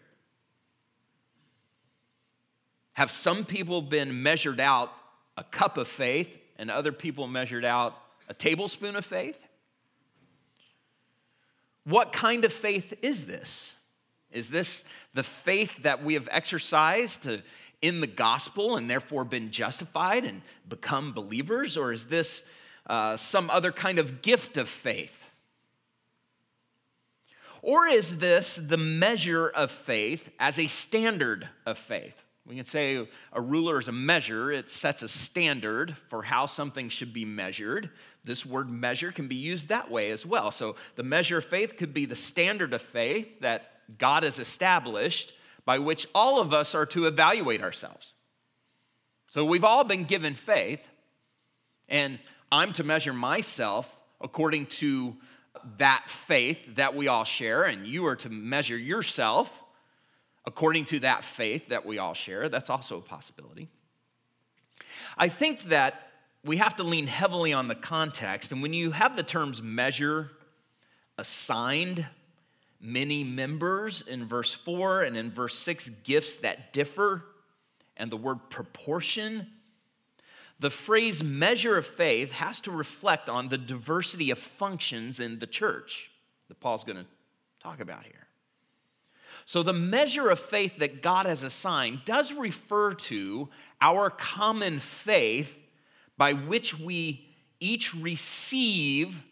Have 2.94 3.12
some 3.12 3.46
people 3.46 3.82
been 3.82 4.24
measured 4.24 4.60
out 4.60 4.92
a 5.38 5.44
cup 5.44 5.78
of 5.78 5.88
faith 5.88 6.38
and 6.58 6.70
other 6.70 6.92
people 6.92 7.28
measured 7.28 7.66
out 7.66 7.96
a 8.28 8.34
tablespoon 8.34 8.96
of 8.96 9.06
faith? 9.06 9.46
What 11.86 12.12
kind 12.12 12.46
of 12.46 12.54
faith 12.54 12.94
is 13.02 13.26
this? 13.26 13.76
Is 14.32 14.50
this 14.50 14.84
the 15.14 15.24
faith 15.24 15.82
that 15.84 16.04
we 16.04 16.14
have 16.14 16.28
exercised 16.32 17.24
to, 17.24 17.42
in 17.82 18.02
the 18.02 18.08
gospel 18.08 18.78
and 18.78 18.90
therefore 18.90 19.24
been 19.24 19.52
justified 19.52 20.24
and 20.24 20.42
become 20.68 21.14
believers? 21.14 21.78
Or 21.78 21.92
is 21.92 22.06
this 22.08 22.44
uh, 22.86 23.18
some 23.18 23.50
other 23.50 23.72
kind 23.72 23.98
of 23.98 24.22
gift 24.22 24.58
of 24.58 24.70
faith? 24.70 25.16
Or 27.62 27.88
is 27.88 28.18
this 28.18 28.56
the 28.56 28.78
measure 28.78 29.50
of 29.50 29.72
faith 29.72 30.30
as 30.40 30.60
a 30.60 30.68
standard 30.68 31.50
of 31.66 31.78
faith? 31.78 32.24
We 32.50 32.56
can 32.56 32.66
say 32.66 33.08
a 33.32 33.40
ruler 33.40 33.78
is 33.78 33.90
a 33.90 33.92
measure, 33.92 34.52
it 34.52 34.72
sets 34.72 35.04
a 35.04 35.08
standard 35.08 35.96
for 36.08 36.24
how 36.24 36.48
something 36.48 36.90
should 36.90 37.14
be 37.14 37.24
measured. 37.24 37.92
This 38.26 38.44
word 38.44 38.72
measure 38.72 39.12
can 39.12 39.28
be 39.28 39.36
used 39.36 39.68
that 39.68 39.92
way 39.92 40.10
as 40.10 40.26
well. 40.26 40.52
So 40.52 40.76
the 40.96 41.04
measure 41.04 41.38
of 41.38 41.46
faith 41.46 41.78
could 41.78 41.94
be 41.94 42.06
the 42.06 42.16
standard 42.16 42.74
of 42.74 42.82
faith 42.82 43.42
that 43.42 43.72
God 44.00 44.24
has 44.24 44.40
established 44.40 45.32
by 45.64 45.78
which 45.78 46.08
all 46.16 46.40
of 46.40 46.52
us 46.52 46.74
are 46.74 46.88
to 46.88 47.06
evaluate 47.06 47.62
ourselves. 47.62 48.14
So 49.28 49.46
we've 49.46 49.64
all 49.64 49.84
been 49.84 50.06
given 50.06 50.34
faith, 50.34 50.88
and 51.88 52.18
I'm 52.52 52.74
to 52.74 52.84
measure 52.84 53.14
myself 53.14 53.96
according 54.22 54.66
to 54.68 55.16
that 55.78 56.10
faith 56.10 56.78
that 56.78 56.96
we 56.96 57.08
all 57.08 57.26
share, 57.26 57.62
and 57.62 57.86
you 57.86 58.08
are 58.08 58.16
to 58.16 58.30
measure 58.30 58.78
yourself 58.78 59.56
according 60.50 60.84
to 60.84 61.00
that 61.00 61.24
faith 61.24 61.70
that 61.70 61.86
we 61.86 62.00
all 62.00 62.16
share. 62.16 62.50
That's 62.50 62.72
also 62.72 62.98
a 62.98 63.02
possibility. 63.02 63.70
I 65.16 65.30
think 65.30 65.66
that 65.66 66.10
we 66.44 66.58
have 66.58 66.76
to 66.78 66.84
lean 66.84 67.06
heavily 67.06 67.54
on 67.54 67.68
the 67.68 67.76
context, 67.76 68.52
and 68.52 68.64
when 68.64 68.74
you 68.74 68.90
have 68.90 69.16
the 69.16 69.22
terms 69.22 69.62
measure, 69.62 70.32
assigned, 71.20 72.08
many 72.82 73.24
members 73.24 74.02
in 74.02 74.26
verse 74.26 74.52
4 74.52 75.04
and 75.04 75.16
in 75.16 75.30
verse 75.30 75.54
6, 75.60 75.90
gifts 76.04 76.38
that 76.38 76.74
differ, 76.74 77.26
and 77.96 78.12
the 78.12 78.18
word 78.18 78.50
proportion, 78.50 79.46
the 80.60 80.72
phrase 80.72 81.24
measure 81.24 81.78
of 81.78 81.86
faith 81.86 82.32
has 82.32 82.60
to 82.62 82.72
reflect 82.72 83.30
on 83.30 83.50
the 83.50 83.58
diversity 83.58 84.32
of 84.32 84.40
functions 84.40 85.20
in 85.20 85.38
the 85.38 85.48
church 85.48 86.10
that 86.48 86.60
Paul's 86.60 86.84
going 86.84 86.98
to 86.98 87.06
talk 87.62 87.82
about 87.82 88.04
here. 88.04 88.29
So, 89.50 89.64
the 89.64 89.74
measure 89.74 90.30
of 90.30 90.38
faith 90.38 90.78
that 90.78 91.02
God 91.02 91.26
has 91.26 91.42
assigned 91.42 92.06
does 92.06 92.32
refer 92.34 92.94
to 92.94 93.50
our 93.82 94.12
common 94.12 94.78
faith 94.78 95.58
by 96.20 96.34
which 96.34 96.80
we 96.80 97.28
each 97.60 97.96
receive 97.96 99.24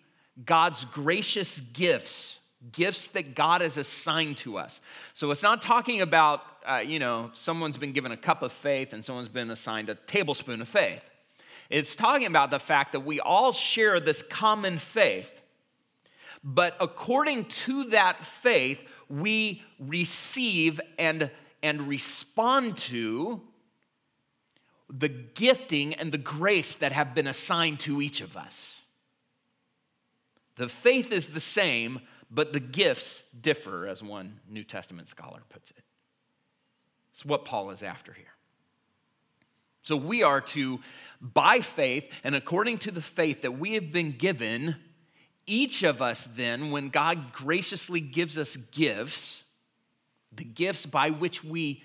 God's 0.43 0.85
gracious 0.85 1.59
gifts, 1.59 2.39
gifts 2.71 3.09
that 3.09 3.35
God 3.35 3.61
has 3.61 3.77
assigned 3.77 4.37
to 4.37 4.57
us. 4.57 4.81
So, 5.13 5.29
it's 5.29 5.43
not 5.43 5.61
talking 5.61 6.01
about, 6.01 6.41
uh, 6.65 6.77
you 6.77 6.97
know, 6.97 7.29
someone's 7.33 7.77
been 7.77 7.93
given 7.93 8.11
a 8.11 8.17
cup 8.17 8.41
of 8.41 8.51
faith 8.51 8.93
and 8.93 9.05
someone's 9.05 9.29
been 9.29 9.51
assigned 9.51 9.87
a 9.87 9.93
tablespoon 9.93 10.61
of 10.63 10.67
faith. 10.67 11.07
It's 11.69 11.95
talking 11.95 12.25
about 12.25 12.49
the 12.49 12.57
fact 12.57 12.93
that 12.93 13.01
we 13.01 13.19
all 13.19 13.51
share 13.51 13.99
this 13.99 14.23
common 14.23 14.79
faith. 14.79 15.29
But 16.49 16.77
according 16.79 17.45
to 17.45 17.83
that 17.89 18.23
faith, 18.23 18.79
we 19.09 19.61
receive 19.79 20.79
and, 20.97 21.29
and 21.61 21.89
respond 21.89 22.77
to 22.77 23.41
the 24.89 25.09
gifting 25.09 25.93
and 25.93 26.09
the 26.09 26.17
grace 26.17 26.77
that 26.77 26.93
have 26.93 27.13
been 27.13 27.27
assigned 27.27 27.81
to 27.81 28.01
each 28.01 28.21
of 28.21 28.37
us. 28.37 28.79
The 30.55 30.69
faith 30.69 31.11
is 31.11 31.27
the 31.27 31.41
same, 31.41 31.99
but 32.31 32.53
the 32.53 32.61
gifts 32.61 33.23
differ, 33.39 33.85
as 33.85 34.01
one 34.01 34.39
New 34.49 34.63
Testament 34.63 35.09
scholar 35.09 35.41
puts 35.49 35.71
it. 35.71 35.83
It's 37.11 37.25
what 37.25 37.43
Paul 37.43 37.71
is 37.71 37.83
after 37.83 38.13
here. 38.13 38.25
So 39.81 39.97
we 39.97 40.23
are 40.23 40.39
to, 40.39 40.79
by 41.19 41.59
faith 41.59 42.09
and 42.23 42.35
according 42.35 42.77
to 42.79 42.91
the 42.91 43.01
faith 43.01 43.41
that 43.41 43.59
we 43.59 43.73
have 43.73 43.91
been 43.91 44.11
given, 44.11 44.77
each 45.47 45.81
of 45.83 46.01
us, 46.01 46.29
then, 46.35 46.71
when 46.71 46.89
God 46.89 47.31
graciously 47.31 48.01
gives 48.01 48.37
us 48.37 48.57
gifts, 48.57 49.43
the 50.31 50.43
gifts 50.43 50.85
by 50.85 51.09
which 51.09 51.43
we 51.43 51.81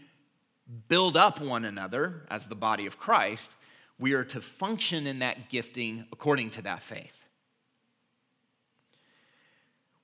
build 0.89 1.17
up 1.17 1.41
one 1.41 1.65
another 1.65 2.27
as 2.31 2.49
the 2.49 2.55
body 2.55 2.87
of 2.87 2.99
Christ, 2.99 3.55
we 3.99 4.15
are 4.15 4.25
to 4.25 4.41
function 4.41 5.07
in 5.07 5.21
that 5.21 5.49
gifting 5.49 6.07
according 6.13 6.51
to 6.51 6.63
that 6.63 6.83
faith. 6.83 7.17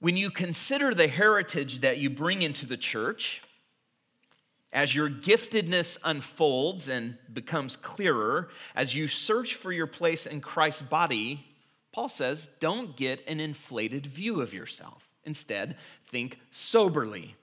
When 0.01 0.17
you 0.17 0.31
consider 0.31 0.95
the 0.95 1.09
heritage 1.09 1.81
that 1.81 1.99
you 1.99 2.09
bring 2.09 2.43
into 2.43 2.67
the 2.67 2.77
church, 2.77 3.43
as 4.73 4.95
your 4.95 5.09
giftedness 5.09 5.99
unfolds 6.05 6.89
and 6.89 7.17
becomes 7.33 7.77
clearer, 7.77 8.51
as 8.77 8.95
you 8.95 9.09
search 9.09 9.55
for 9.55 9.73
your 9.73 9.87
place 9.87 10.27
in 10.27 10.41
Christ's 10.41 10.83
body, 10.83 11.48
Paul 11.99 12.09
says, 12.09 12.47
don't 12.61 12.95
get 12.97 13.27
an 13.27 13.41
inflated 13.41 14.07
view 14.07 14.41
of 14.41 14.55
yourself. 14.55 15.09
Instead, 15.25 15.77
think 16.13 16.39
soberly. 16.53 17.35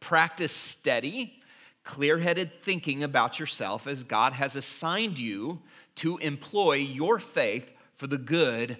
Practice 0.00 0.50
steady, 0.50 1.40
clear 1.84 2.18
headed 2.18 2.50
thinking 2.64 3.04
about 3.04 3.38
yourself 3.38 3.86
as 3.86 4.02
God 4.02 4.32
has 4.32 4.56
assigned 4.56 5.20
you 5.20 5.60
to 5.94 6.18
employ 6.18 6.72
your 6.78 7.20
faith 7.20 7.70
for 7.94 8.08
the 8.08 8.18
good 8.18 8.76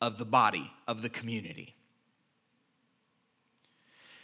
of 0.00 0.18
the 0.18 0.24
body, 0.24 0.72
of 0.88 1.00
the 1.00 1.10
community. 1.10 1.76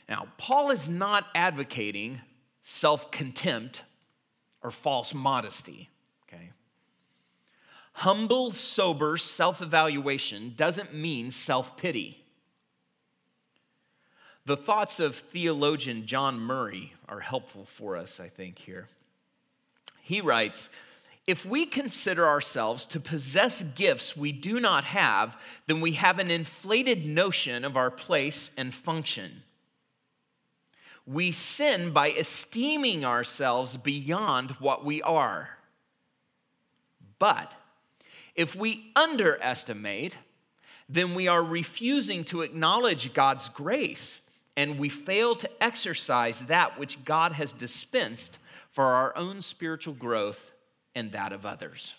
Now, 0.09 0.27
Paul 0.39 0.73
is 0.73 0.89
not 0.89 1.29
advocating 1.37 2.21
self 2.63 3.13
contempt 3.13 3.85
or 4.61 4.73
false 4.73 5.15
modesty. 5.15 5.89
Humble, 7.93 8.53
sober 8.53 9.17
self 9.17 9.61
evaluation 9.61 10.55
doesn't 10.57 10.95
mean 10.95 11.31
self 11.31 11.77
pity. 11.77 12.19
The 14.45 14.57
thoughts 14.57 14.99
of 14.99 15.15
theologian 15.15 16.07
John 16.07 16.41
Murray 16.41 16.95
are 17.09 17.21
helpful 17.21 17.65
for 17.65 17.97
us, 17.97 18.19
I 18.19 18.29
think, 18.29 18.59
here. 18.59 18.89
He 20.01 20.21
writes 20.21 20.69
If 21.27 21.47
we 21.47 21.65
consider 21.65 22.27
ourselves 22.27 22.87
to 22.87 22.99
possess 22.99 23.63
gifts 23.63 24.17
we 24.17 24.33
do 24.33 24.59
not 24.59 24.85
have, 24.85 25.37
then 25.69 25.81
we 25.81 25.93
have 25.93 26.19
an 26.19 26.31
inflated 26.31 27.07
notion 27.07 27.65
of 27.65 27.77
our 27.77 27.91
place 27.91 28.51
and 28.57 28.75
function. 28.75 29.45
We 31.07 31.31
sin 31.31 31.93
by 31.93 32.11
esteeming 32.11 33.05
ourselves 33.05 33.77
beyond 33.77 34.53
what 34.53 34.85
we 34.85 35.03
are. 35.03 35.59
But 37.19 37.55
if 38.35 38.57
we 38.57 38.91
underestimate, 38.97 40.17
then 40.89 41.15
we 41.15 41.29
are 41.29 41.43
refusing 41.43 42.25
to 42.25 42.43
acknowledge 42.43 43.15
God's 43.15 43.49
grace 43.49 44.21
and 44.57 44.79
we 44.79 44.89
fail 44.89 45.35
to 45.37 45.63
exercise 45.63 46.41
that 46.41 46.79
which 46.79 47.05
God 47.05 47.33
has 47.33 47.53
dispensed 47.53 48.39
for 48.71 48.85
our 48.85 49.17
own 49.17 49.41
spiritual 49.41 49.95
growth 49.95 50.53
and 50.95 51.13
that 51.13 51.33
of 51.33 51.47
others. 51.47 51.95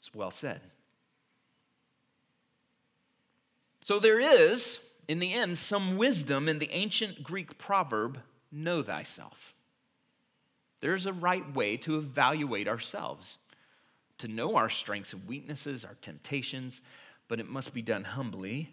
It's 0.00 0.14
well 0.14 0.30
said. 0.30 0.60
So 3.80 3.98
there 3.98 4.20
is, 4.20 4.80
in 5.06 5.18
the 5.18 5.32
end, 5.32 5.56
some 5.56 5.96
wisdom 5.96 6.48
in 6.48 6.58
the 6.58 6.70
ancient 6.72 7.22
Greek 7.22 7.58
proverb 7.58 8.20
know 8.52 8.82
thyself. 8.82 9.54
There's 10.80 11.06
a 11.06 11.12
right 11.12 11.54
way 11.54 11.76
to 11.78 11.96
evaluate 11.96 12.68
ourselves 12.68 13.38
to 14.18 14.28
know 14.28 14.56
our 14.56 14.68
strengths 14.68 15.12
and 15.12 15.26
weaknesses, 15.26 15.84
our 15.84 15.96
temptations, 16.00 16.80
but 17.28 17.40
it 17.40 17.48
must 17.48 17.72
be 17.72 17.82
done 17.82 18.04
humbly. 18.04 18.70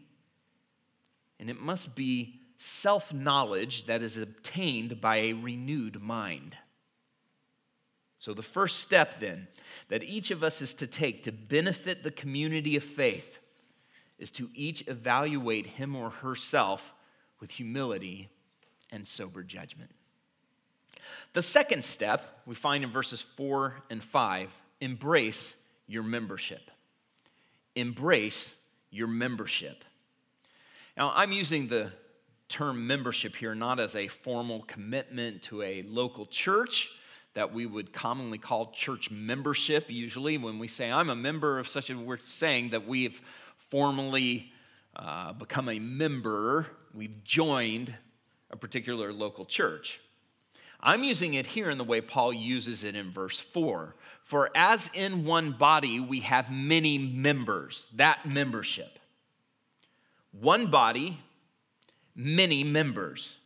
And 1.39 1.49
it 1.49 1.59
must 1.59 1.95
be 1.95 2.39
self 2.57 3.13
knowledge 3.13 3.85
that 3.87 4.01
is 4.01 4.17
obtained 4.17 5.01
by 5.01 5.17
a 5.17 5.33
renewed 5.33 6.01
mind. 6.01 6.55
So, 8.17 8.33
the 8.33 8.41
first 8.41 8.79
step 8.79 9.19
then 9.19 9.47
that 9.89 10.03
each 10.03 10.31
of 10.31 10.43
us 10.43 10.61
is 10.61 10.73
to 10.75 10.87
take 10.87 11.23
to 11.23 11.31
benefit 11.31 12.03
the 12.03 12.11
community 12.11 12.75
of 12.75 12.83
faith 12.83 13.39
is 14.17 14.31
to 14.31 14.49
each 14.53 14.87
evaluate 14.87 15.67
him 15.67 15.95
or 15.95 16.09
herself 16.09 16.93
with 17.39 17.51
humility 17.51 18.29
and 18.91 19.05
sober 19.05 19.43
judgment. 19.43 19.91
The 21.33 21.41
second 21.41 21.83
step 21.83 22.41
we 22.45 22.55
find 22.55 22.83
in 22.83 22.91
verses 22.91 23.21
4 23.21 23.83
and 23.89 24.03
5 24.03 24.49
embrace 24.81 25.55
your 25.87 26.03
membership. 26.03 26.71
Embrace 27.75 28.55
your 28.91 29.07
membership. 29.07 29.83
Now, 30.97 31.11
I'm 31.15 31.31
using 31.31 31.67
the 31.67 31.91
term 32.47 32.87
membership 32.87 33.35
here 33.35 33.55
not 33.55 33.79
as 33.79 33.95
a 33.95 34.07
formal 34.07 34.61
commitment 34.63 35.41
to 35.43 35.61
a 35.61 35.83
local 35.83 36.25
church 36.25 36.89
that 37.33 37.53
we 37.53 37.65
would 37.65 37.91
commonly 37.91 38.37
call 38.37 38.71
church 38.71 39.11
membership. 39.11 39.85
Usually, 39.89 40.37
when 40.37 40.57
we 40.57 40.67
say, 40.67 40.89
I'm 40.89 41.09
a 41.09 41.15
member 41.15 41.59
of 41.59 41.67
such 41.67 41.89
a, 41.89 41.97
we're 41.97 42.17
saying 42.17 42.69
that 42.69 42.87
we've 42.87 43.21
formally 43.57 44.53
uh, 44.95 45.33
become 45.33 45.67
a 45.67 45.79
member, 45.79 46.67
we've 46.93 47.23
joined 47.25 47.93
a 48.51 48.55
particular 48.55 49.11
local 49.11 49.43
church. 49.43 49.99
I'm 50.79 51.03
using 51.03 51.33
it 51.33 51.45
here 51.45 51.69
in 51.69 51.77
the 51.77 51.83
way 51.83 52.01
Paul 52.01 52.33
uses 52.33 52.83
it 52.83 52.95
in 52.95 53.11
verse 53.11 53.39
4. 53.39 53.95
For 54.23 54.49
as 54.55 54.89
in 54.93 55.25
one 55.25 55.51
body 55.51 55.99
we 55.99 56.21
have 56.21 56.51
many 56.51 56.97
members, 56.97 57.87
that 57.95 58.25
membership. 58.25 58.99
One 60.31 60.69
body, 60.69 61.19
many 62.15 62.63
members. 62.63 63.37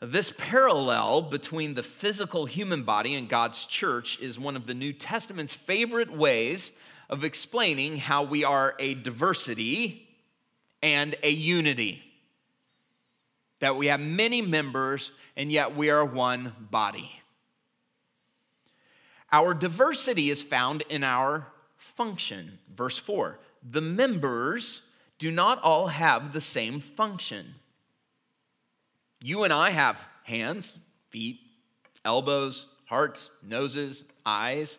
This 0.00 0.32
parallel 0.38 1.22
between 1.22 1.74
the 1.74 1.82
physical 1.82 2.46
human 2.46 2.84
body 2.84 3.14
and 3.14 3.28
God's 3.28 3.66
church 3.66 4.18
is 4.20 4.38
one 4.38 4.56
of 4.56 4.66
the 4.66 4.74
New 4.74 4.94
Testament's 4.94 5.54
favorite 5.54 6.10
ways 6.10 6.72
of 7.10 7.24
explaining 7.24 7.98
how 7.98 8.22
we 8.22 8.44
are 8.44 8.74
a 8.78 8.94
diversity 8.94 10.08
and 10.82 11.16
a 11.22 11.30
unity. 11.30 12.02
That 13.60 13.76
we 13.76 13.86
have 13.86 14.00
many 14.00 14.42
members 14.42 15.12
and 15.36 15.50
yet 15.50 15.76
we 15.76 15.90
are 15.90 16.04
one 16.04 16.52
body. 16.70 17.20
Our 19.32 19.54
diversity 19.54 20.30
is 20.30 20.42
found 20.42 20.82
in 20.88 21.04
our 21.04 21.46
function. 21.76 22.58
Verse 22.74 22.98
4 22.98 23.38
The 23.68 23.80
members 23.80 24.82
do 25.18 25.30
not 25.30 25.62
all 25.62 25.88
have 25.88 26.32
the 26.32 26.40
same 26.40 26.80
function. 26.80 27.54
You 29.22 29.44
and 29.44 29.52
I 29.52 29.70
have 29.70 30.00
hands, 30.24 30.78
feet, 31.10 31.40
elbows, 32.04 32.66
hearts, 32.86 33.30
noses, 33.42 34.04
eyes. 34.24 34.78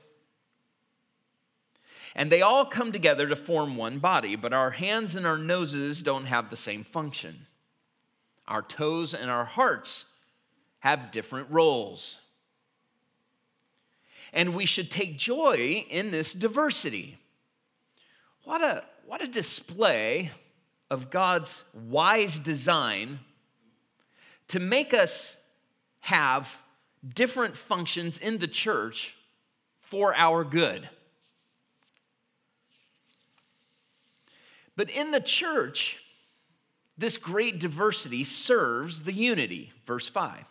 And 2.13 2.29
they 2.29 2.41
all 2.41 2.65
come 2.65 2.91
together 2.91 3.27
to 3.27 3.35
form 3.37 3.77
one 3.77 3.99
body, 3.99 4.35
but 4.35 4.51
our 4.51 4.71
hands 4.71 5.15
and 5.15 5.25
our 5.25 5.37
noses 5.37 6.03
don't 6.03 6.25
have 6.25 6.49
the 6.49 6.57
same 6.57 6.83
function. 6.83 7.47
Our 8.51 8.61
toes 8.61 9.13
and 9.13 9.31
our 9.31 9.45
hearts 9.45 10.03
have 10.79 11.09
different 11.09 11.49
roles. 11.49 12.19
And 14.33 14.53
we 14.53 14.65
should 14.65 14.91
take 14.91 15.17
joy 15.17 15.85
in 15.89 16.11
this 16.11 16.33
diversity. 16.33 17.17
What 18.43 18.61
a, 18.61 18.83
what 19.05 19.23
a 19.23 19.27
display 19.27 20.31
of 20.89 21.09
God's 21.09 21.63
wise 21.73 22.39
design 22.39 23.19
to 24.49 24.59
make 24.59 24.93
us 24.93 25.37
have 26.01 26.57
different 27.07 27.55
functions 27.55 28.17
in 28.17 28.39
the 28.39 28.49
church 28.49 29.15
for 29.79 30.13
our 30.13 30.43
good. 30.43 30.89
But 34.75 34.89
in 34.89 35.11
the 35.11 35.21
church, 35.21 35.99
this 37.01 37.17
great 37.17 37.59
diversity 37.59 38.23
serves 38.23 39.03
the 39.03 39.11
unity. 39.11 39.73
Verse 39.85 40.07
5. 40.07 40.45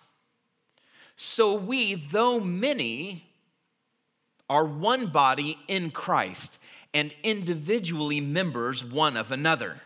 So 1.16 1.54
we, 1.54 1.94
though 1.94 2.40
many, 2.40 3.24
are 4.48 4.64
one 4.64 5.06
body 5.06 5.58
in 5.68 5.90
Christ 5.90 6.58
and 6.92 7.14
individually 7.22 8.20
members 8.20 8.84
one 8.84 9.16
of 9.16 9.30
another. 9.30 9.80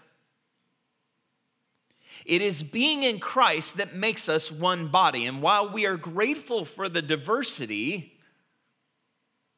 It 2.24 2.40
is 2.40 2.62
being 2.62 3.02
in 3.02 3.20
Christ 3.20 3.76
that 3.76 3.94
makes 3.94 4.28
us 4.28 4.50
one 4.50 4.88
body. 4.88 5.26
And 5.26 5.42
while 5.42 5.70
we 5.70 5.84
are 5.84 5.98
grateful 5.98 6.64
for 6.64 6.88
the 6.88 7.02
diversity, 7.02 8.16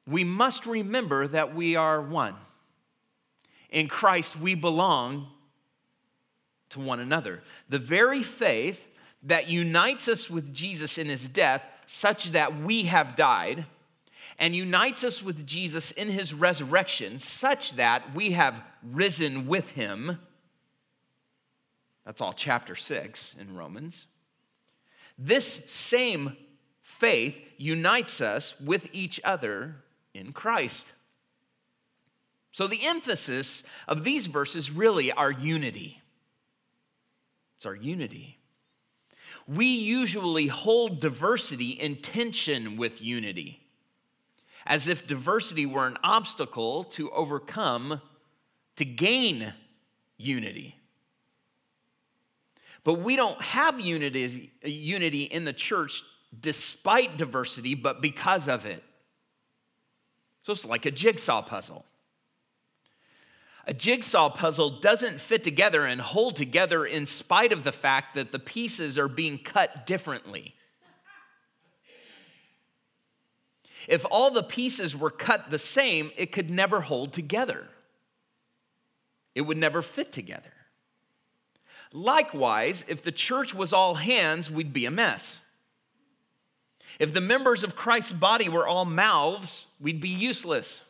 we 0.09 0.25
must 0.25 0.67
remember 0.67 1.29
that 1.29 1.55
we 1.55 1.77
are 1.77 2.03
one. 2.03 2.35
In 3.71 3.87
Christ, 3.87 4.37
we 4.37 4.55
belong 4.55 5.29
to 6.71 6.81
one 6.81 7.01
another. 7.01 7.43
The 7.69 7.79
very 7.79 8.23
faith 8.23 8.87
that 9.23 9.49
unites 9.49 10.09
us 10.09 10.31
with 10.31 10.53
Jesus 10.53 10.99
in 10.99 11.09
his 11.09 11.27
death, 11.27 11.63
such 11.87 12.33
that 12.33 12.61
we 12.61 12.85
have 12.85 13.17
died, 13.17 13.67
and 14.39 14.55
unites 14.55 15.03
us 15.03 15.23
with 15.23 15.47
Jesus 15.47 15.91
in 15.93 16.09
his 16.09 16.35
resurrection, 16.35 17.19
such 17.19 17.77
that 17.77 18.15
we 18.15 18.33
have 18.33 18.63
risen 18.83 19.47
with 19.47 19.71
him 19.71 20.19
that's 22.07 22.21
all 22.21 22.33
chapter 22.33 22.77
6 22.77 23.35
in 23.39 23.57
Romans. 23.57 24.07
This 25.19 25.61
same 25.67 26.37
faith 26.81 27.37
unites 27.59 28.21
us 28.21 28.55
with 28.61 28.87
each 28.93 29.21
other 29.25 29.75
in 30.15 30.33
Christ. 30.33 30.93
So 32.53 32.69
the 32.69 32.87
emphasis 32.87 33.65
of 33.89 34.05
these 34.05 34.29
verses 34.29 34.71
really 34.71 35.11
are 35.11 35.33
unity. 35.33 36.01
It's 37.57 37.67
our 37.67 37.75
unity. 37.75 38.39
We 39.47 39.67
usually 39.67 40.47
hold 40.47 41.01
diversity 41.01 41.71
in 41.71 41.97
tension 41.97 42.77
with 42.77 43.01
unity, 43.01 43.61
as 44.67 44.89
if 44.89 45.07
diversity 45.07 45.67
were 45.67 45.87
an 45.87 45.99
obstacle 46.03 46.85
to 46.85 47.11
overcome 47.11 48.01
to 48.77 48.85
gain 48.85 49.55
unity. 50.19 50.77
But 52.85 52.95
we 52.95 53.17
don't 53.17 53.41
have 53.43 53.81
unity, 53.81 54.53
unity 54.63 55.23
in 55.23 55.45
the 55.45 55.53
church 55.53 56.03
despite 56.39 57.17
diversity, 57.17 57.75
but 57.75 58.01
because 58.01 58.49
of 58.49 58.67
it. 58.67 58.83
So 60.43 60.53
it's 60.53 60.65
like 60.65 60.87
a 60.87 60.91
jigsaw 60.91 61.43
puzzle. 61.43 61.85
A 63.67 63.75
jigsaw 63.75 64.31
puzzle 64.31 64.79
doesn't 64.81 65.21
fit 65.21 65.43
together 65.43 65.85
and 65.85 66.01
hold 66.01 66.37
together 66.37 66.87
in 66.87 67.05
spite 67.05 67.53
of 67.53 67.65
the 67.65 67.73
fact 67.73 68.15
that 68.15 68.31
the 68.31 68.39
pieces 68.39 68.97
are 68.97 69.09
being 69.09 69.39
cut 69.39 69.87
differently. 69.87 70.55
If 73.89 74.05
all 74.11 74.31
the 74.31 74.43
pieces 74.43 74.97
were 74.97 75.11
cut 75.11 75.51
the 75.51 75.59
same, 75.59 76.13
it 76.17 76.33
could 76.33 76.51
never 76.51 76.81
hold 76.81 77.13
together. 77.13 77.69
It 79.35 79.43
would 79.43 79.59
never 79.59 79.83
fit 79.83 80.13
together. 80.13 80.53
Likewise, 81.93 82.85
if 82.89 83.03
the 83.03 83.13
church 83.13 83.55
was 83.55 83.73
all 83.73 83.95
hands, 83.95 84.51
we'd 84.51 84.73
be 84.73 84.87
a 84.87 84.91
mess. 84.91 85.41
If 86.99 87.13
the 87.13 87.21
members 87.21 87.63
of 87.65 87.77
Christ's 87.77 88.13
body 88.13 88.49
were 88.49 88.67
all 88.67 88.85
mouths, 88.85 89.67
we'd 89.81 90.01
be 90.01 90.09
useless. 90.09 90.83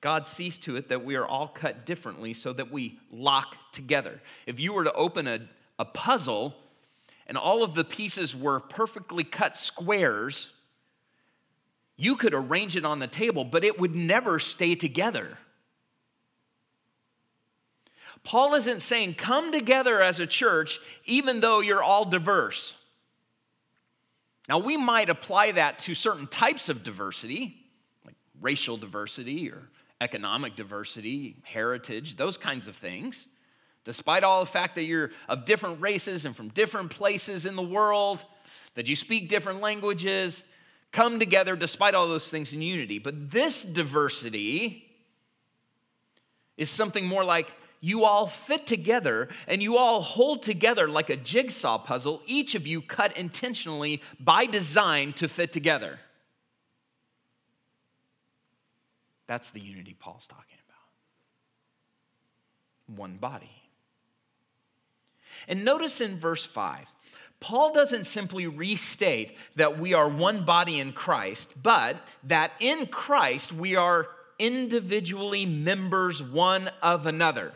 God 0.00 0.26
sees 0.26 0.58
to 0.60 0.76
it 0.76 0.88
that 0.88 1.04
we 1.04 1.16
are 1.16 1.26
all 1.26 1.48
cut 1.48 1.86
differently 1.86 2.32
so 2.32 2.52
that 2.52 2.70
we 2.70 2.98
lock 3.10 3.56
together. 3.72 4.20
If 4.46 4.60
you 4.60 4.72
were 4.72 4.84
to 4.84 4.92
open 4.92 5.26
a, 5.26 5.40
a 5.78 5.84
puzzle 5.84 6.54
and 7.26 7.36
all 7.36 7.62
of 7.62 7.74
the 7.74 7.84
pieces 7.84 8.36
were 8.36 8.60
perfectly 8.60 9.24
cut 9.24 9.56
squares, 9.56 10.50
you 11.96 12.16
could 12.16 12.34
arrange 12.34 12.76
it 12.76 12.84
on 12.84 12.98
the 12.98 13.06
table, 13.06 13.44
but 13.44 13.64
it 13.64 13.80
would 13.80 13.94
never 13.94 14.38
stay 14.38 14.74
together. 14.74 15.38
Paul 18.22 18.54
isn't 18.54 18.80
saying 18.80 19.14
come 19.14 19.52
together 19.52 20.02
as 20.02 20.20
a 20.20 20.26
church 20.26 20.80
even 21.04 21.40
though 21.40 21.60
you're 21.60 21.82
all 21.82 22.04
diverse. 22.04 22.74
Now, 24.48 24.58
we 24.58 24.76
might 24.76 25.10
apply 25.10 25.52
that 25.52 25.80
to 25.80 25.94
certain 25.94 26.26
types 26.26 26.68
of 26.68 26.82
diversity, 26.82 27.56
like 28.04 28.14
racial 28.40 28.76
diversity 28.76 29.50
or 29.50 29.68
economic 30.00 30.56
diversity, 30.56 31.36
heritage, 31.42 32.16
those 32.16 32.36
kinds 32.36 32.68
of 32.68 32.76
things. 32.76 33.26
Despite 33.84 34.24
all 34.24 34.40
the 34.40 34.50
fact 34.50 34.74
that 34.74 34.82
you're 34.82 35.10
of 35.28 35.44
different 35.44 35.80
races 35.80 36.24
and 36.24 36.36
from 36.36 36.48
different 36.48 36.90
places 36.90 37.46
in 37.46 37.56
the 37.56 37.62
world, 37.62 38.24
that 38.74 38.88
you 38.88 38.96
speak 38.96 39.28
different 39.28 39.60
languages, 39.60 40.42
come 40.92 41.18
together 41.18 41.56
despite 41.56 41.94
all 41.94 42.08
those 42.08 42.28
things 42.28 42.52
in 42.52 42.62
unity. 42.62 42.98
But 42.98 43.30
this 43.30 43.62
diversity 43.62 44.84
is 46.56 46.70
something 46.70 47.06
more 47.06 47.24
like 47.24 47.52
you 47.80 48.04
all 48.04 48.26
fit 48.26 48.66
together 48.66 49.28
and 49.46 49.62
you 49.62 49.76
all 49.76 50.00
hold 50.00 50.42
together 50.42 50.88
like 50.88 51.10
a 51.10 51.16
jigsaw 51.16 51.78
puzzle, 51.78 52.22
each 52.26 52.54
of 52.54 52.66
you 52.66 52.80
cut 52.82 53.16
intentionally 53.16 54.02
by 54.18 54.46
design 54.46 55.12
to 55.14 55.28
fit 55.28 55.52
together. 55.52 56.00
That's 59.26 59.50
the 59.50 59.60
unity 59.60 59.94
Paul's 59.98 60.26
talking 60.26 60.58
about. 62.86 62.98
One 62.98 63.16
body. 63.16 63.50
And 65.48 65.64
notice 65.64 66.00
in 66.00 66.18
verse 66.18 66.44
5, 66.44 66.92
Paul 67.40 67.72
doesn't 67.72 68.04
simply 68.04 68.46
restate 68.46 69.36
that 69.56 69.78
we 69.78 69.92
are 69.94 70.08
one 70.08 70.44
body 70.44 70.80
in 70.80 70.92
Christ, 70.92 71.50
but 71.60 71.96
that 72.24 72.52
in 72.60 72.86
Christ 72.86 73.52
we 73.52 73.76
are 73.76 74.08
individually 74.38 75.46
members 75.46 76.22
one 76.22 76.70
of 76.82 77.06
another. 77.06 77.52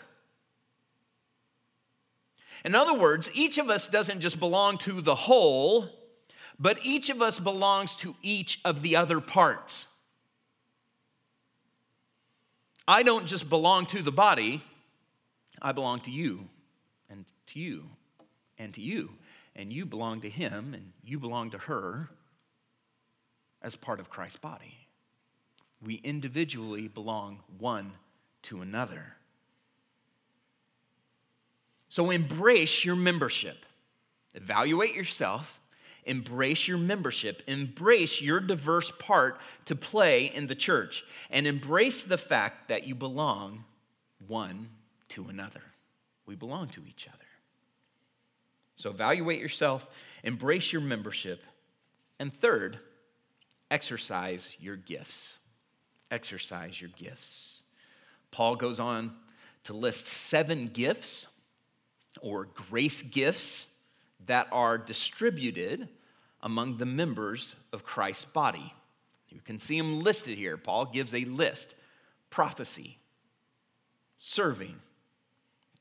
In 2.65 2.75
other 2.75 2.95
words, 2.95 3.31
each 3.33 3.57
of 3.57 3.71
us 3.71 3.87
doesn't 3.87 4.21
just 4.21 4.39
belong 4.39 4.77
to 4.79 5.01
the 5.01 5.15
whole, 5.15 5.89
but 6.59 6.79
each 6.85 7.09
of 7.09 7.23
us 7.23 7.39
belongs 7.39 7.97
to 7.97 8.15
each 8.23 8.61
of 8.65 8.83
the 8.83 8.97
other 8.97 9.21
parts. 9.21 9.87
I 12.87 13.03
don't 13.03 13.27
just 13.27 13.49
belong 13.49 13.87
to 13.87 14.03
the 14.03 14.13
body, 14.13 14.63
I 15.63 15.73
belong 15.73 16.01
to 16.01 16.11
you, 16.11 16.49
and 17.09 17.25
to 17.47 17.61
you, 17.61 17.85
and 18.59 18.75
to 18.75 18.81
you. 18.81 19.11
And 19.57 19.73
you 19.73 19.85
belong 19.85 20.21
to 20.23 20.31
him, 20.31 20.75
and 20.75 20.93
you 21.05 21.19
belong 21.19 21.51
to 21.51 21.59
her 21.59 22.09
as 23.63 23.77
part 23.77 24.01
of 24.01 24.09
Christ's 24.09 24.39
body. 24.39 24.75
We 25.83 25.97
individually 25.97 26.89
belong 26.89 27.41
one 27.59 27.93
to 28.43 28.63
another. 28.63 29.17
So 31.89 32.11
embrace 32.11 32.85
your 32.85 32.97
membership. 32.97 33.67
Evaluate 34.35 34.95
yourself, 34.95 35.60
embrace 36.11 36.67
your 36.67 36.77
membership, 36.77 37.41
embrace 37.47 38.21
your 38.21 38.41
diverse 38.41 38.91
part 38.99 39.39
to 39.65 39.77
play 39.77 40.25
in 40.25 40.49
the 40.49 40.57
church, 40.57 41.05
and 41.31 41.47
embrace 41.47 42.03
the 42.03 42.19
fact 42.19 42.67
that 42.67 42.85
you 42.85 42.97
belong 42.97 43.65
one 44.27 44.69
to 45.09 45.29
another. 45.29 45.63
We 46.27 46.35
belong 46.35 46.67
to 46.71 46.83
each 46.85 47.07
other. 47.07 47.19
So 48.75 48.91
evaluate 48.91 49.41
yourself, 49.41 49.87
embrace 50.25 50.73
your 50.73 50.83
membership, 50.83 51.45
and 52.19 52.35
third, 52.35 52.81
exercise 53.71 54.57
your 54.59 54.77
gifts. 54.77 55.37
Exercise 56.11 56.81
your 56.81 56.91
gifts. 56.97 57.63
Paul 58.33 58.57
goes 58.57 58.81
on 58.81 59.15
to 59.63 59.75
list 59.75 60.07
seven 60.07 60.67
gifts 60.67 61.29
or 62.21 62.47
grace 62.47 63.01
gifts 63.01 63.67
that 64.27 64.49
are 64.51 64.77
distributed 64.77 65.89
among 66.43 66.79
the 66.79 66.87
members 66.87 67.55
of 67.73 67.85
Christ's 67.85 68.25
body. 68.25 68.73
You 69.29 69.41
can 69.41 69.59
see 69.59 69.79
them 69.79 70.01
listed 70.01 70.39
here. 70.39 70.57
Paul 70.57 70.87
gives 70.87 71.15
a 71.15 71.25
list 71.25 71.75
prophecy, 72.31 72.99
serving, 74.19 74.77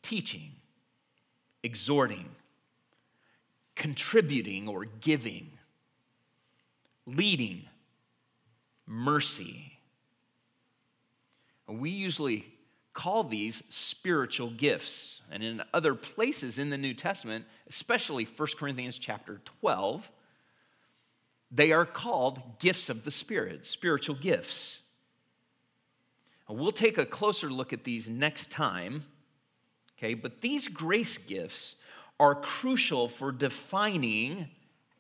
teaching, 0.02 0.52
exhorting, 1.64 2.30
contributing 3.76 4.68
or 4.68 4.86
giving, 4.86 5.52
leading, 7.06 7.66
mercy. 8.86 9.74
We 11.68 11.92
usually 11.92 12.46
call 12.94 13.24
these 13.24 13.64
spiritual 13.70 14.50
gifts. 14.50 15.22
And 15.32 15.44
in 15.44 15.64
other 15.74 15.96
places 15.96 16.58
in 16.58 16.70
the 16.70 16.78
New 16.78 16.94
Testament, 16.94 17.46
especially 17.70 18.26
1 18.26 18.48
Corinthians 18.58 18.98
chapter 18.98 19.40
12, 19.62 20.10
they 21.52 21.72
are 21.72 21.86
called 21.86 22.60
gifts 22.60 22.90
of 22.90 23.04
the 23.04 23.12
Spirit, 23.12 23.66
spiritual 23.66 24.16
gifts. 24.16 24.80
We'll 26.48 26.72
take 26.72 26.98
a 26.98 27.06
closer 27.06 27.50
look 27.50 27.74
at 27.74 27.84
these 27.84 28.10
next 28.10 28.50
time. 28.50 29.04
Okay, 29.98 30.14
but 30.14 30.42
these 30.42 30.68
grace 30.68 31.18
gifts 31.18 31.76
are 32.20 32.36
crucial 32.36 33.08
for 33.08 33.32
defining 33.32 34.48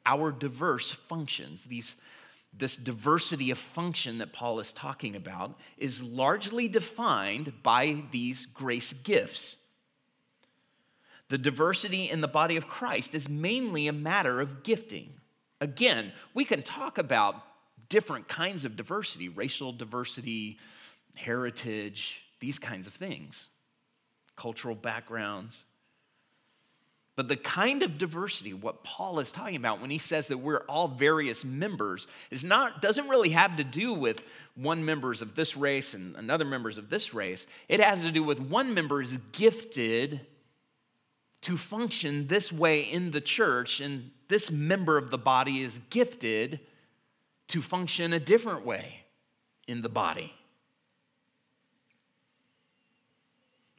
our 0.06 0.32
diverse 0.32 0.92
functions. 0.92 1.66
These 1.66 1.96
this 2.58 2.78
diversity 2.78 3.52
of 3.52 3.58
function 3.58 4.18
that 4.18 4.34
Paul 4.34 4.60
is 4.60 4.74
talking 4.74 5.16
about 5.16 5.58
is 5.78 6.02
largely 6.02 6.68
defined 6.68 7.54
by 7.62 8.04
these 8.12 8.48
grace 8.48 8.94
gifts. 9.04 9.56
The 11.28 11.38
diversity 11.38 12.10
in 12.10 12.22
the 12.22 12.28
body 12.28 12.56
of 12.56 12.68
Christ 12.68 13.14
is 13.14 13.30
mainly 13.30 13.88
a 13.88 13.94
matter 13.94 14.42
of 14.42 14.64
gifting. 14.64 15.14
Again, 15.62 16.12
we 16.34 16.46
can 16.46 16.62
talk 16.62 16.98
about 16.98 17.36
different 17.90 18.28
kinds 18.28 18.66
of 18.66 18.76
diversity 18.76 19.30
racial 19.30 19.72
diversity, 19.72 20.58
heritage, 21.16 22.22
these 22.40 22.60
kinds 22.60 22.88
of 22.88 22.94
things, 22.94 23.48
cultural 24.36 24.76
backgrounds. 24.76 25.64
But 27.16 27.28
the 27.28 27.36
kind 27.36 27.84
of 27.84 27.98
diversity, 27.98 28.54
what 28.54 28.86
Paul 28.86 29.20
is 29.20 29.30
talking 29.34 29.58
about 29.58 29.82
when 29.82 29.90
he 29.90 29.98
says 29.98 30.30
that 30.30 30.38
we're 30.38 30.64
all 30.70 30.88
various 30.88 31.44
members, 31.44 32.08
is 32.32 32.46
not, 32.46 32.82
doesn't 32.82 33.10
really 33.10 33.32
have 33.32 33.58
to 33.58 33.66
do 33.66 33.94
with 33.94 34.22
one 34.56 34.86
members 34.86 35.22
of 35.22 35.36
this 35.36 35.58
race 35.58 35.94
and 35.94 36.16
another 36.16 36.46
members 36.46 36.78
of 36.78 36.90
this 36.90 37.14
race. 37.14 37.46
It 37.68 37.82
has 37.82 38.04
to 38.04 38.12
do 38.12 38.24
with 38.24 38.40
one 38.40 38.74
member 38.74 39.02
is 39.02 39.18
gifted 39.34 40.22
to 41.42 41.58
function 41.58 42.28
this 42.28 42.52
way 42.52 42.82
in 42.82 43.12
the 43.12 43.22
church, 43.22 43.80
and 43.80 44.12
this 44.28 44.52
member 44.52 44.98
of 44.98 45.12
the 45.12 45.18
body 45.18 45.64
is 45.64 45.80
gifted 45.90 46.60
to 47.48 47.62
function 47.62 48.14
a 48.14 48.20
different 48.20 48.66
way 48.66 49.06
in 49.68 49.82
the 49.82 49.90
body. 49.90 50.34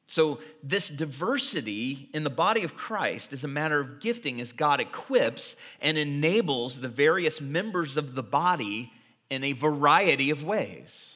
So, 0.07 0.41
this 0.61 0.89
diversity 0.89 2.09
in 2.13 2.25
the 2.25 2.31
body 2.31 2.65
of 2.65 2.75
Christ 2.75 3.33
is 3.33 3.45
a 3.45 3.49
matter 3.49 3.79
of 3.79 4.01
gifting 4.01 4.41
as 4.41 4.53
God 4.53 4.81
equips 4.81 5.55
and 5.81 5.97
enables 5.97 6.81
the 6.81 6.89
various 6.89 7.41
members 7.41 7.97
of 7.97 8.17
the 8.17 8.23
body 8.25 8.91
in 9.31 9.45
a 9.45 9.53
variety 9.53 10.31
of 10.31 10.43
ways. 10.43 11.13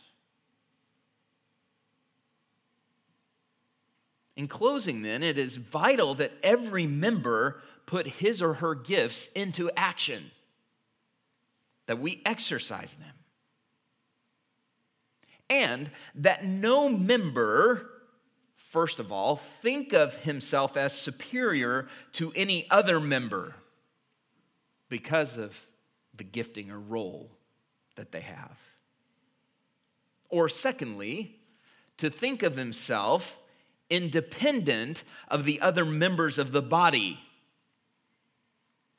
In 4.36 4.48
closing, 4.48 5.02
then, 5.02 5.22
it 5.22 5.38
is 5.38 5.56
vital 5.56 6.14
that 6.16 6.32
every 6.42 6.86
member 6.86 7.62
put 7.86 8.06
his 8.06 8.42
or 8.42 8.54
her 8.54 8.74
gifts 8.74 9.28
into 9.34 9.70
action, 9.76 10.30
that 11.86 12.00
we 12.00 12.20
exercise 12.26 12.94
them, 12.94 13.14
and 15.48 15.90
that 16.14 16.44
no 16.44 16.88
member 16.88 17.90
first 18.74 18.98
of 18.98 19.12
all, 19.12 19.36
think 19.36 19.92
of 19.92 20.16
himself 20.16 20.76
as 20.76 20.92
superior 20.92 21.86
to 22.10 22.32
any 22.34 22.68
other 22.72 22.98
member 22.98 23.54
because 24.88 25.38
of 25.38 25.64
the 26.12 26.24
gifting 26.24 26.72
or 26.72 26.80
role 26.80 27.30
that 27.94 28.10
they 28.10 28.22
have. 28.22 28.58
Or, 30.28 30.48
secondly, 30.48 31.36
to 31.98 32.10
think 32.10 32.42
of 32.42 32.56
himself 32.56 33.38
independent 33.90 35.04
of 35.28 35.44
the 35.44 35.60
other 35.60 35.84
members 35.84 36.38
of 36.38 36.52
the 36.52 36.62
body 36.62 37.18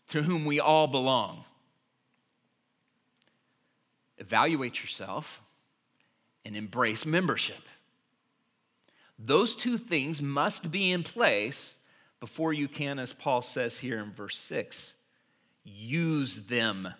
to 0.10 0.24
whom 0.24 0.46
we 0.46 0.60
all 0.60 0.88
belong. 0.88 1.44
Evaluate 4.18 4.82
yourself 4.82 5.42
and 6.46 6.56
embrace 6.56 7.06
membership. 7.06 7.62
Those 9.18 9.56
two 9.56 9.78
things 9.78 10.22
must 10.22 10.72
be 10.72 10.92
in 10.92 11.04
place 11.04 11.76
before 12.20 12.54
you 12.54 12.68
can, 12.68 13.00
as 13.00 13.14
Paul 13.14 13.42
says 13.42 13.78
here 13.78 14.00
in 14.00 14.12
verse 14.12 14.38
6, 14.38 14.94
use 15.64 16.42
them. 16.42 16.94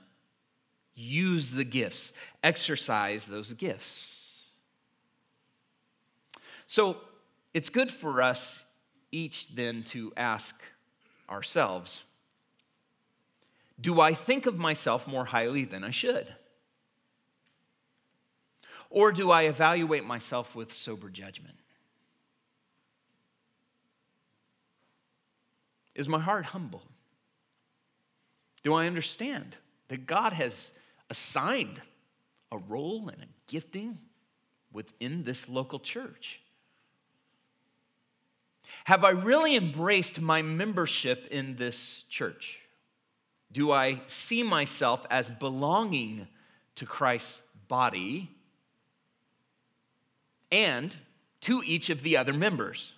Use 0.94 1.52
the 1.52 1.66
gifts, 1.66 2.14
exercise 2.42 3.26
those 3.26 3.52
gifts. 3.54 4.26
So 6.68 6.98
it's 7.56 7.70
good 7.70 7.90
for 7.90 8.22
us 8.22 8.66
each 9.14 9.56
then 9.56 9.84
to 9.84 10.12
ask 10.18 10.54
ourselves 11.30 12.04
Do 13.80 14.02
I 14.02 14.14
think 14.14 14.46
of 14.46 14.58
myself 14.58 15.08
more 15.08 15.24
highly 15.24 15.64
than 15.64 15.82
I 15.82 15.92
should? 15.92 16.28
Or 18.90 19.14
do 19.14 19.32
I 19.32 19.44
evaluate 19.44 20.06
myself 20.06 20.54
with 20.54 20.74
sober 20.74 21.10
judgment? 21.10 21.56
Is 25.96 26.10
my 26.10 26.20
heart 26.20 26.46
humble? 26.48 26.84
Do 28.64 28.74
I 28.74 28.86
understand 28.86 29.56
that 29.88 30.06
God 30.06 30.34
has 30.34 30.74
assigned 31.10 31.82
a 32.52 32.58
role 32.58 33.08
and 33.08 33.24
a 33.24 33.28
gifting 33.48 33.98
within 34.74 35.24
this 35.24 35.48
local 35.48 35.80
church? 35.80 36.42
Have 38.86 39.04
I 39.04 39.10
really 39.10 39.56
embraced 39.56 40.22
my 40.22 40.44
membership 40.44 41.28
in 41.32 41.56
this 41.56 42.06
church? 42.08 42.60
Do 43.52 43.72
I 43.72 44.02
see 44.06 44.44
myself 44.44 45.08
as 45.10 45.28
belonging 45.28 46.28
to 46.76 46.86
Christ's 46.86 47.40
body 47.68 48.30
and 50.52 50.96
to 51.42 51.64
each 51.66 51.90
of 51.90 52.04
the 52.04 52.16
other 52.16 52.32
members? 52.32 52.94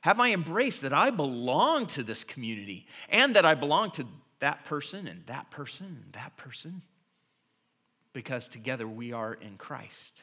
Have 0.00 0.20
I 0.20 0.32
embraced 0.32 0.80
that 0.82 0.94
I 0.94 1.10
belong 1.10 1.86
to 1.88 2.02
this 2.02 2.24
community 2.24 2.86
and 3.10 3.36
that 3.36 3.44
I 3.44 3.54
belong 3.54 3.90
to 3.90 4.06
that 4.38 4.64
person 4.64 5.06
and 5.06 5.26
that 5.26 5.50
person 5.50 6.00
and 6.02 6.12
that 6.14 6.34
person? 6.38 6.80
Because 8.14 8.48
together 8.48 8.88
we 8.88 9.12
are 9.12 9.34
in 9.34 9.58
Christ. 9.58 10.22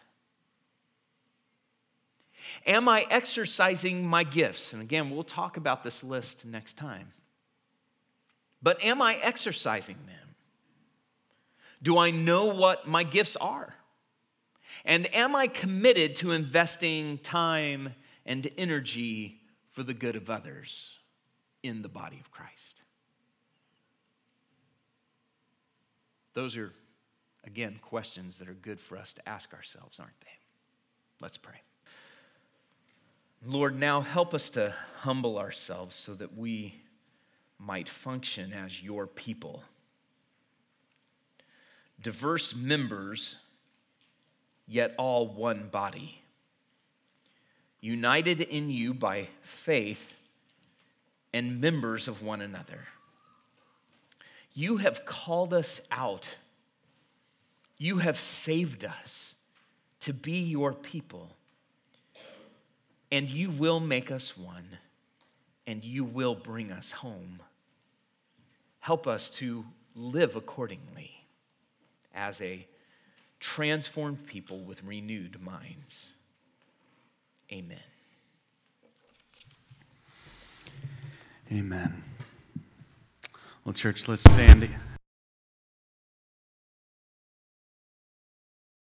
Am 2.66 2.88
I 2.88 3.06
exercising 3.10 4.06
my 4.06 4.24
gifts? 4.24 4.74
And 4.74 4.82
again, 4.82 5.10
we'll 5.10 5.24
talk 5.24 5.58
about 5.58 5.84
this 5.84 6.04
list 6.04 6.46
next 6.46 6.78
time. 6.78 7.14
But 8.62 8.84
am 8.84 9.02
I 9.02 9.16
exercising 9.22 9.98
them? 10.08 10.36
Do 11.84 11.98
I 11.98 12.12
know 12.12 12.46
what 12.46 12.88
my 12.88 13.04
gifts 13.04 13.36
are? 13.36 13.76
And 14.84 15.14
am 15.16 15.36
I 15.36 15.48
committed 15.48 16.16
to 16.18 16.32
investing 16.32 17.20
time 17.20 17.94
and 18.26 18.50
energy 18.58 19.40
for 19.70 19.84
the 19.84 19.94
good 19.94 20.16
of 20.16 20.30
others 20.30 20.98
in 21.64 21.82
the 21.82 21.90
body 21.90 22.20
of 22.20 22.32
Christ? 22.32 22.82
Those 26.34 26.58
are, 26.58 26.74
again, 27.46 27.78
questions 27.82 28.40
that 28.40 28.50
are 28.50 28.54
good 28.54 28.80
for 28.80 28.98
us 28.98 29.14
to 29.14 29.30
ask 29.30 29.54
ourselves, 29.54 30.00
aren't 30.00 30.20
they? 30.22 30.28
Let's 31.22 31.38
pray. 31.38 31.62
Lord, 33.48 33.80
now 33.80 34.02
help 34.02 34.34
us 34.34 34.50
to 34.52 34.74
humble 35.02 35.38
ourselves 35.38 35.96
so 35.96 36.16
that 36.16 36.36
we 36.36 36.82
might 37.60 37.88
function 37.88 38.52
as 38.52 38.82
your 38.82 39.06
people. 39.06 39.64
Diverse 42.02 42.56
members, 42.56 43.36
yet 44.68 44.96
all 44.98 45.28
one 45.28 45.70
body. 45.70 46.22
United 47.82 48.42
in 48.42 48.72
you 48.72 48.96
by 48.96 49.30
faith 49.42 50.14
and 51.32 51.62
members 51.62 52.08
of 52.08 52.24
one 52.24 52.42
another. 52.42 52.88
You 54.54 54.78
have 54.78 55.06
called 55.06 55.54
us 55.54 55.82
out. 55.92 56.26
You 57.78 57.98
have 58.00 58.20
saved 58.20 58.84
us 58.84 59.36
to 60.00 60.14
be 60.14 60.40
your 60.40 60.74
people. 60.74 61.36
And 63.16 63.30
you 63.30 63.50
will 63.50 63.80
make 63.80 64.12
us 64.12 64.38
one, 64.38 64.68
and 65.66 65.86
you 65.86 66.04
will 66.04 66.36
bring 66.36 66.70
us 66.70 66.92
home. 66.92 67.40
Help 68.82 69.08
us 69.08 69.30
to 69.30 69.64
live 69.96 70.36
accordingly 70.36 71.26
as 72.14 72.42
a 72.42 72.68
transformed 73.40 74.28
people 74.28 74.60
with 74.60 74.84
renewed 74.84 75.42
minds. 75.42 76.10
Amen. 77.54 77.80
Amen. 81.50 82.04
Well, 83.64 83.72
church, 83.72 84.10
let's 84.10 84.30
stand. 84.30 84.68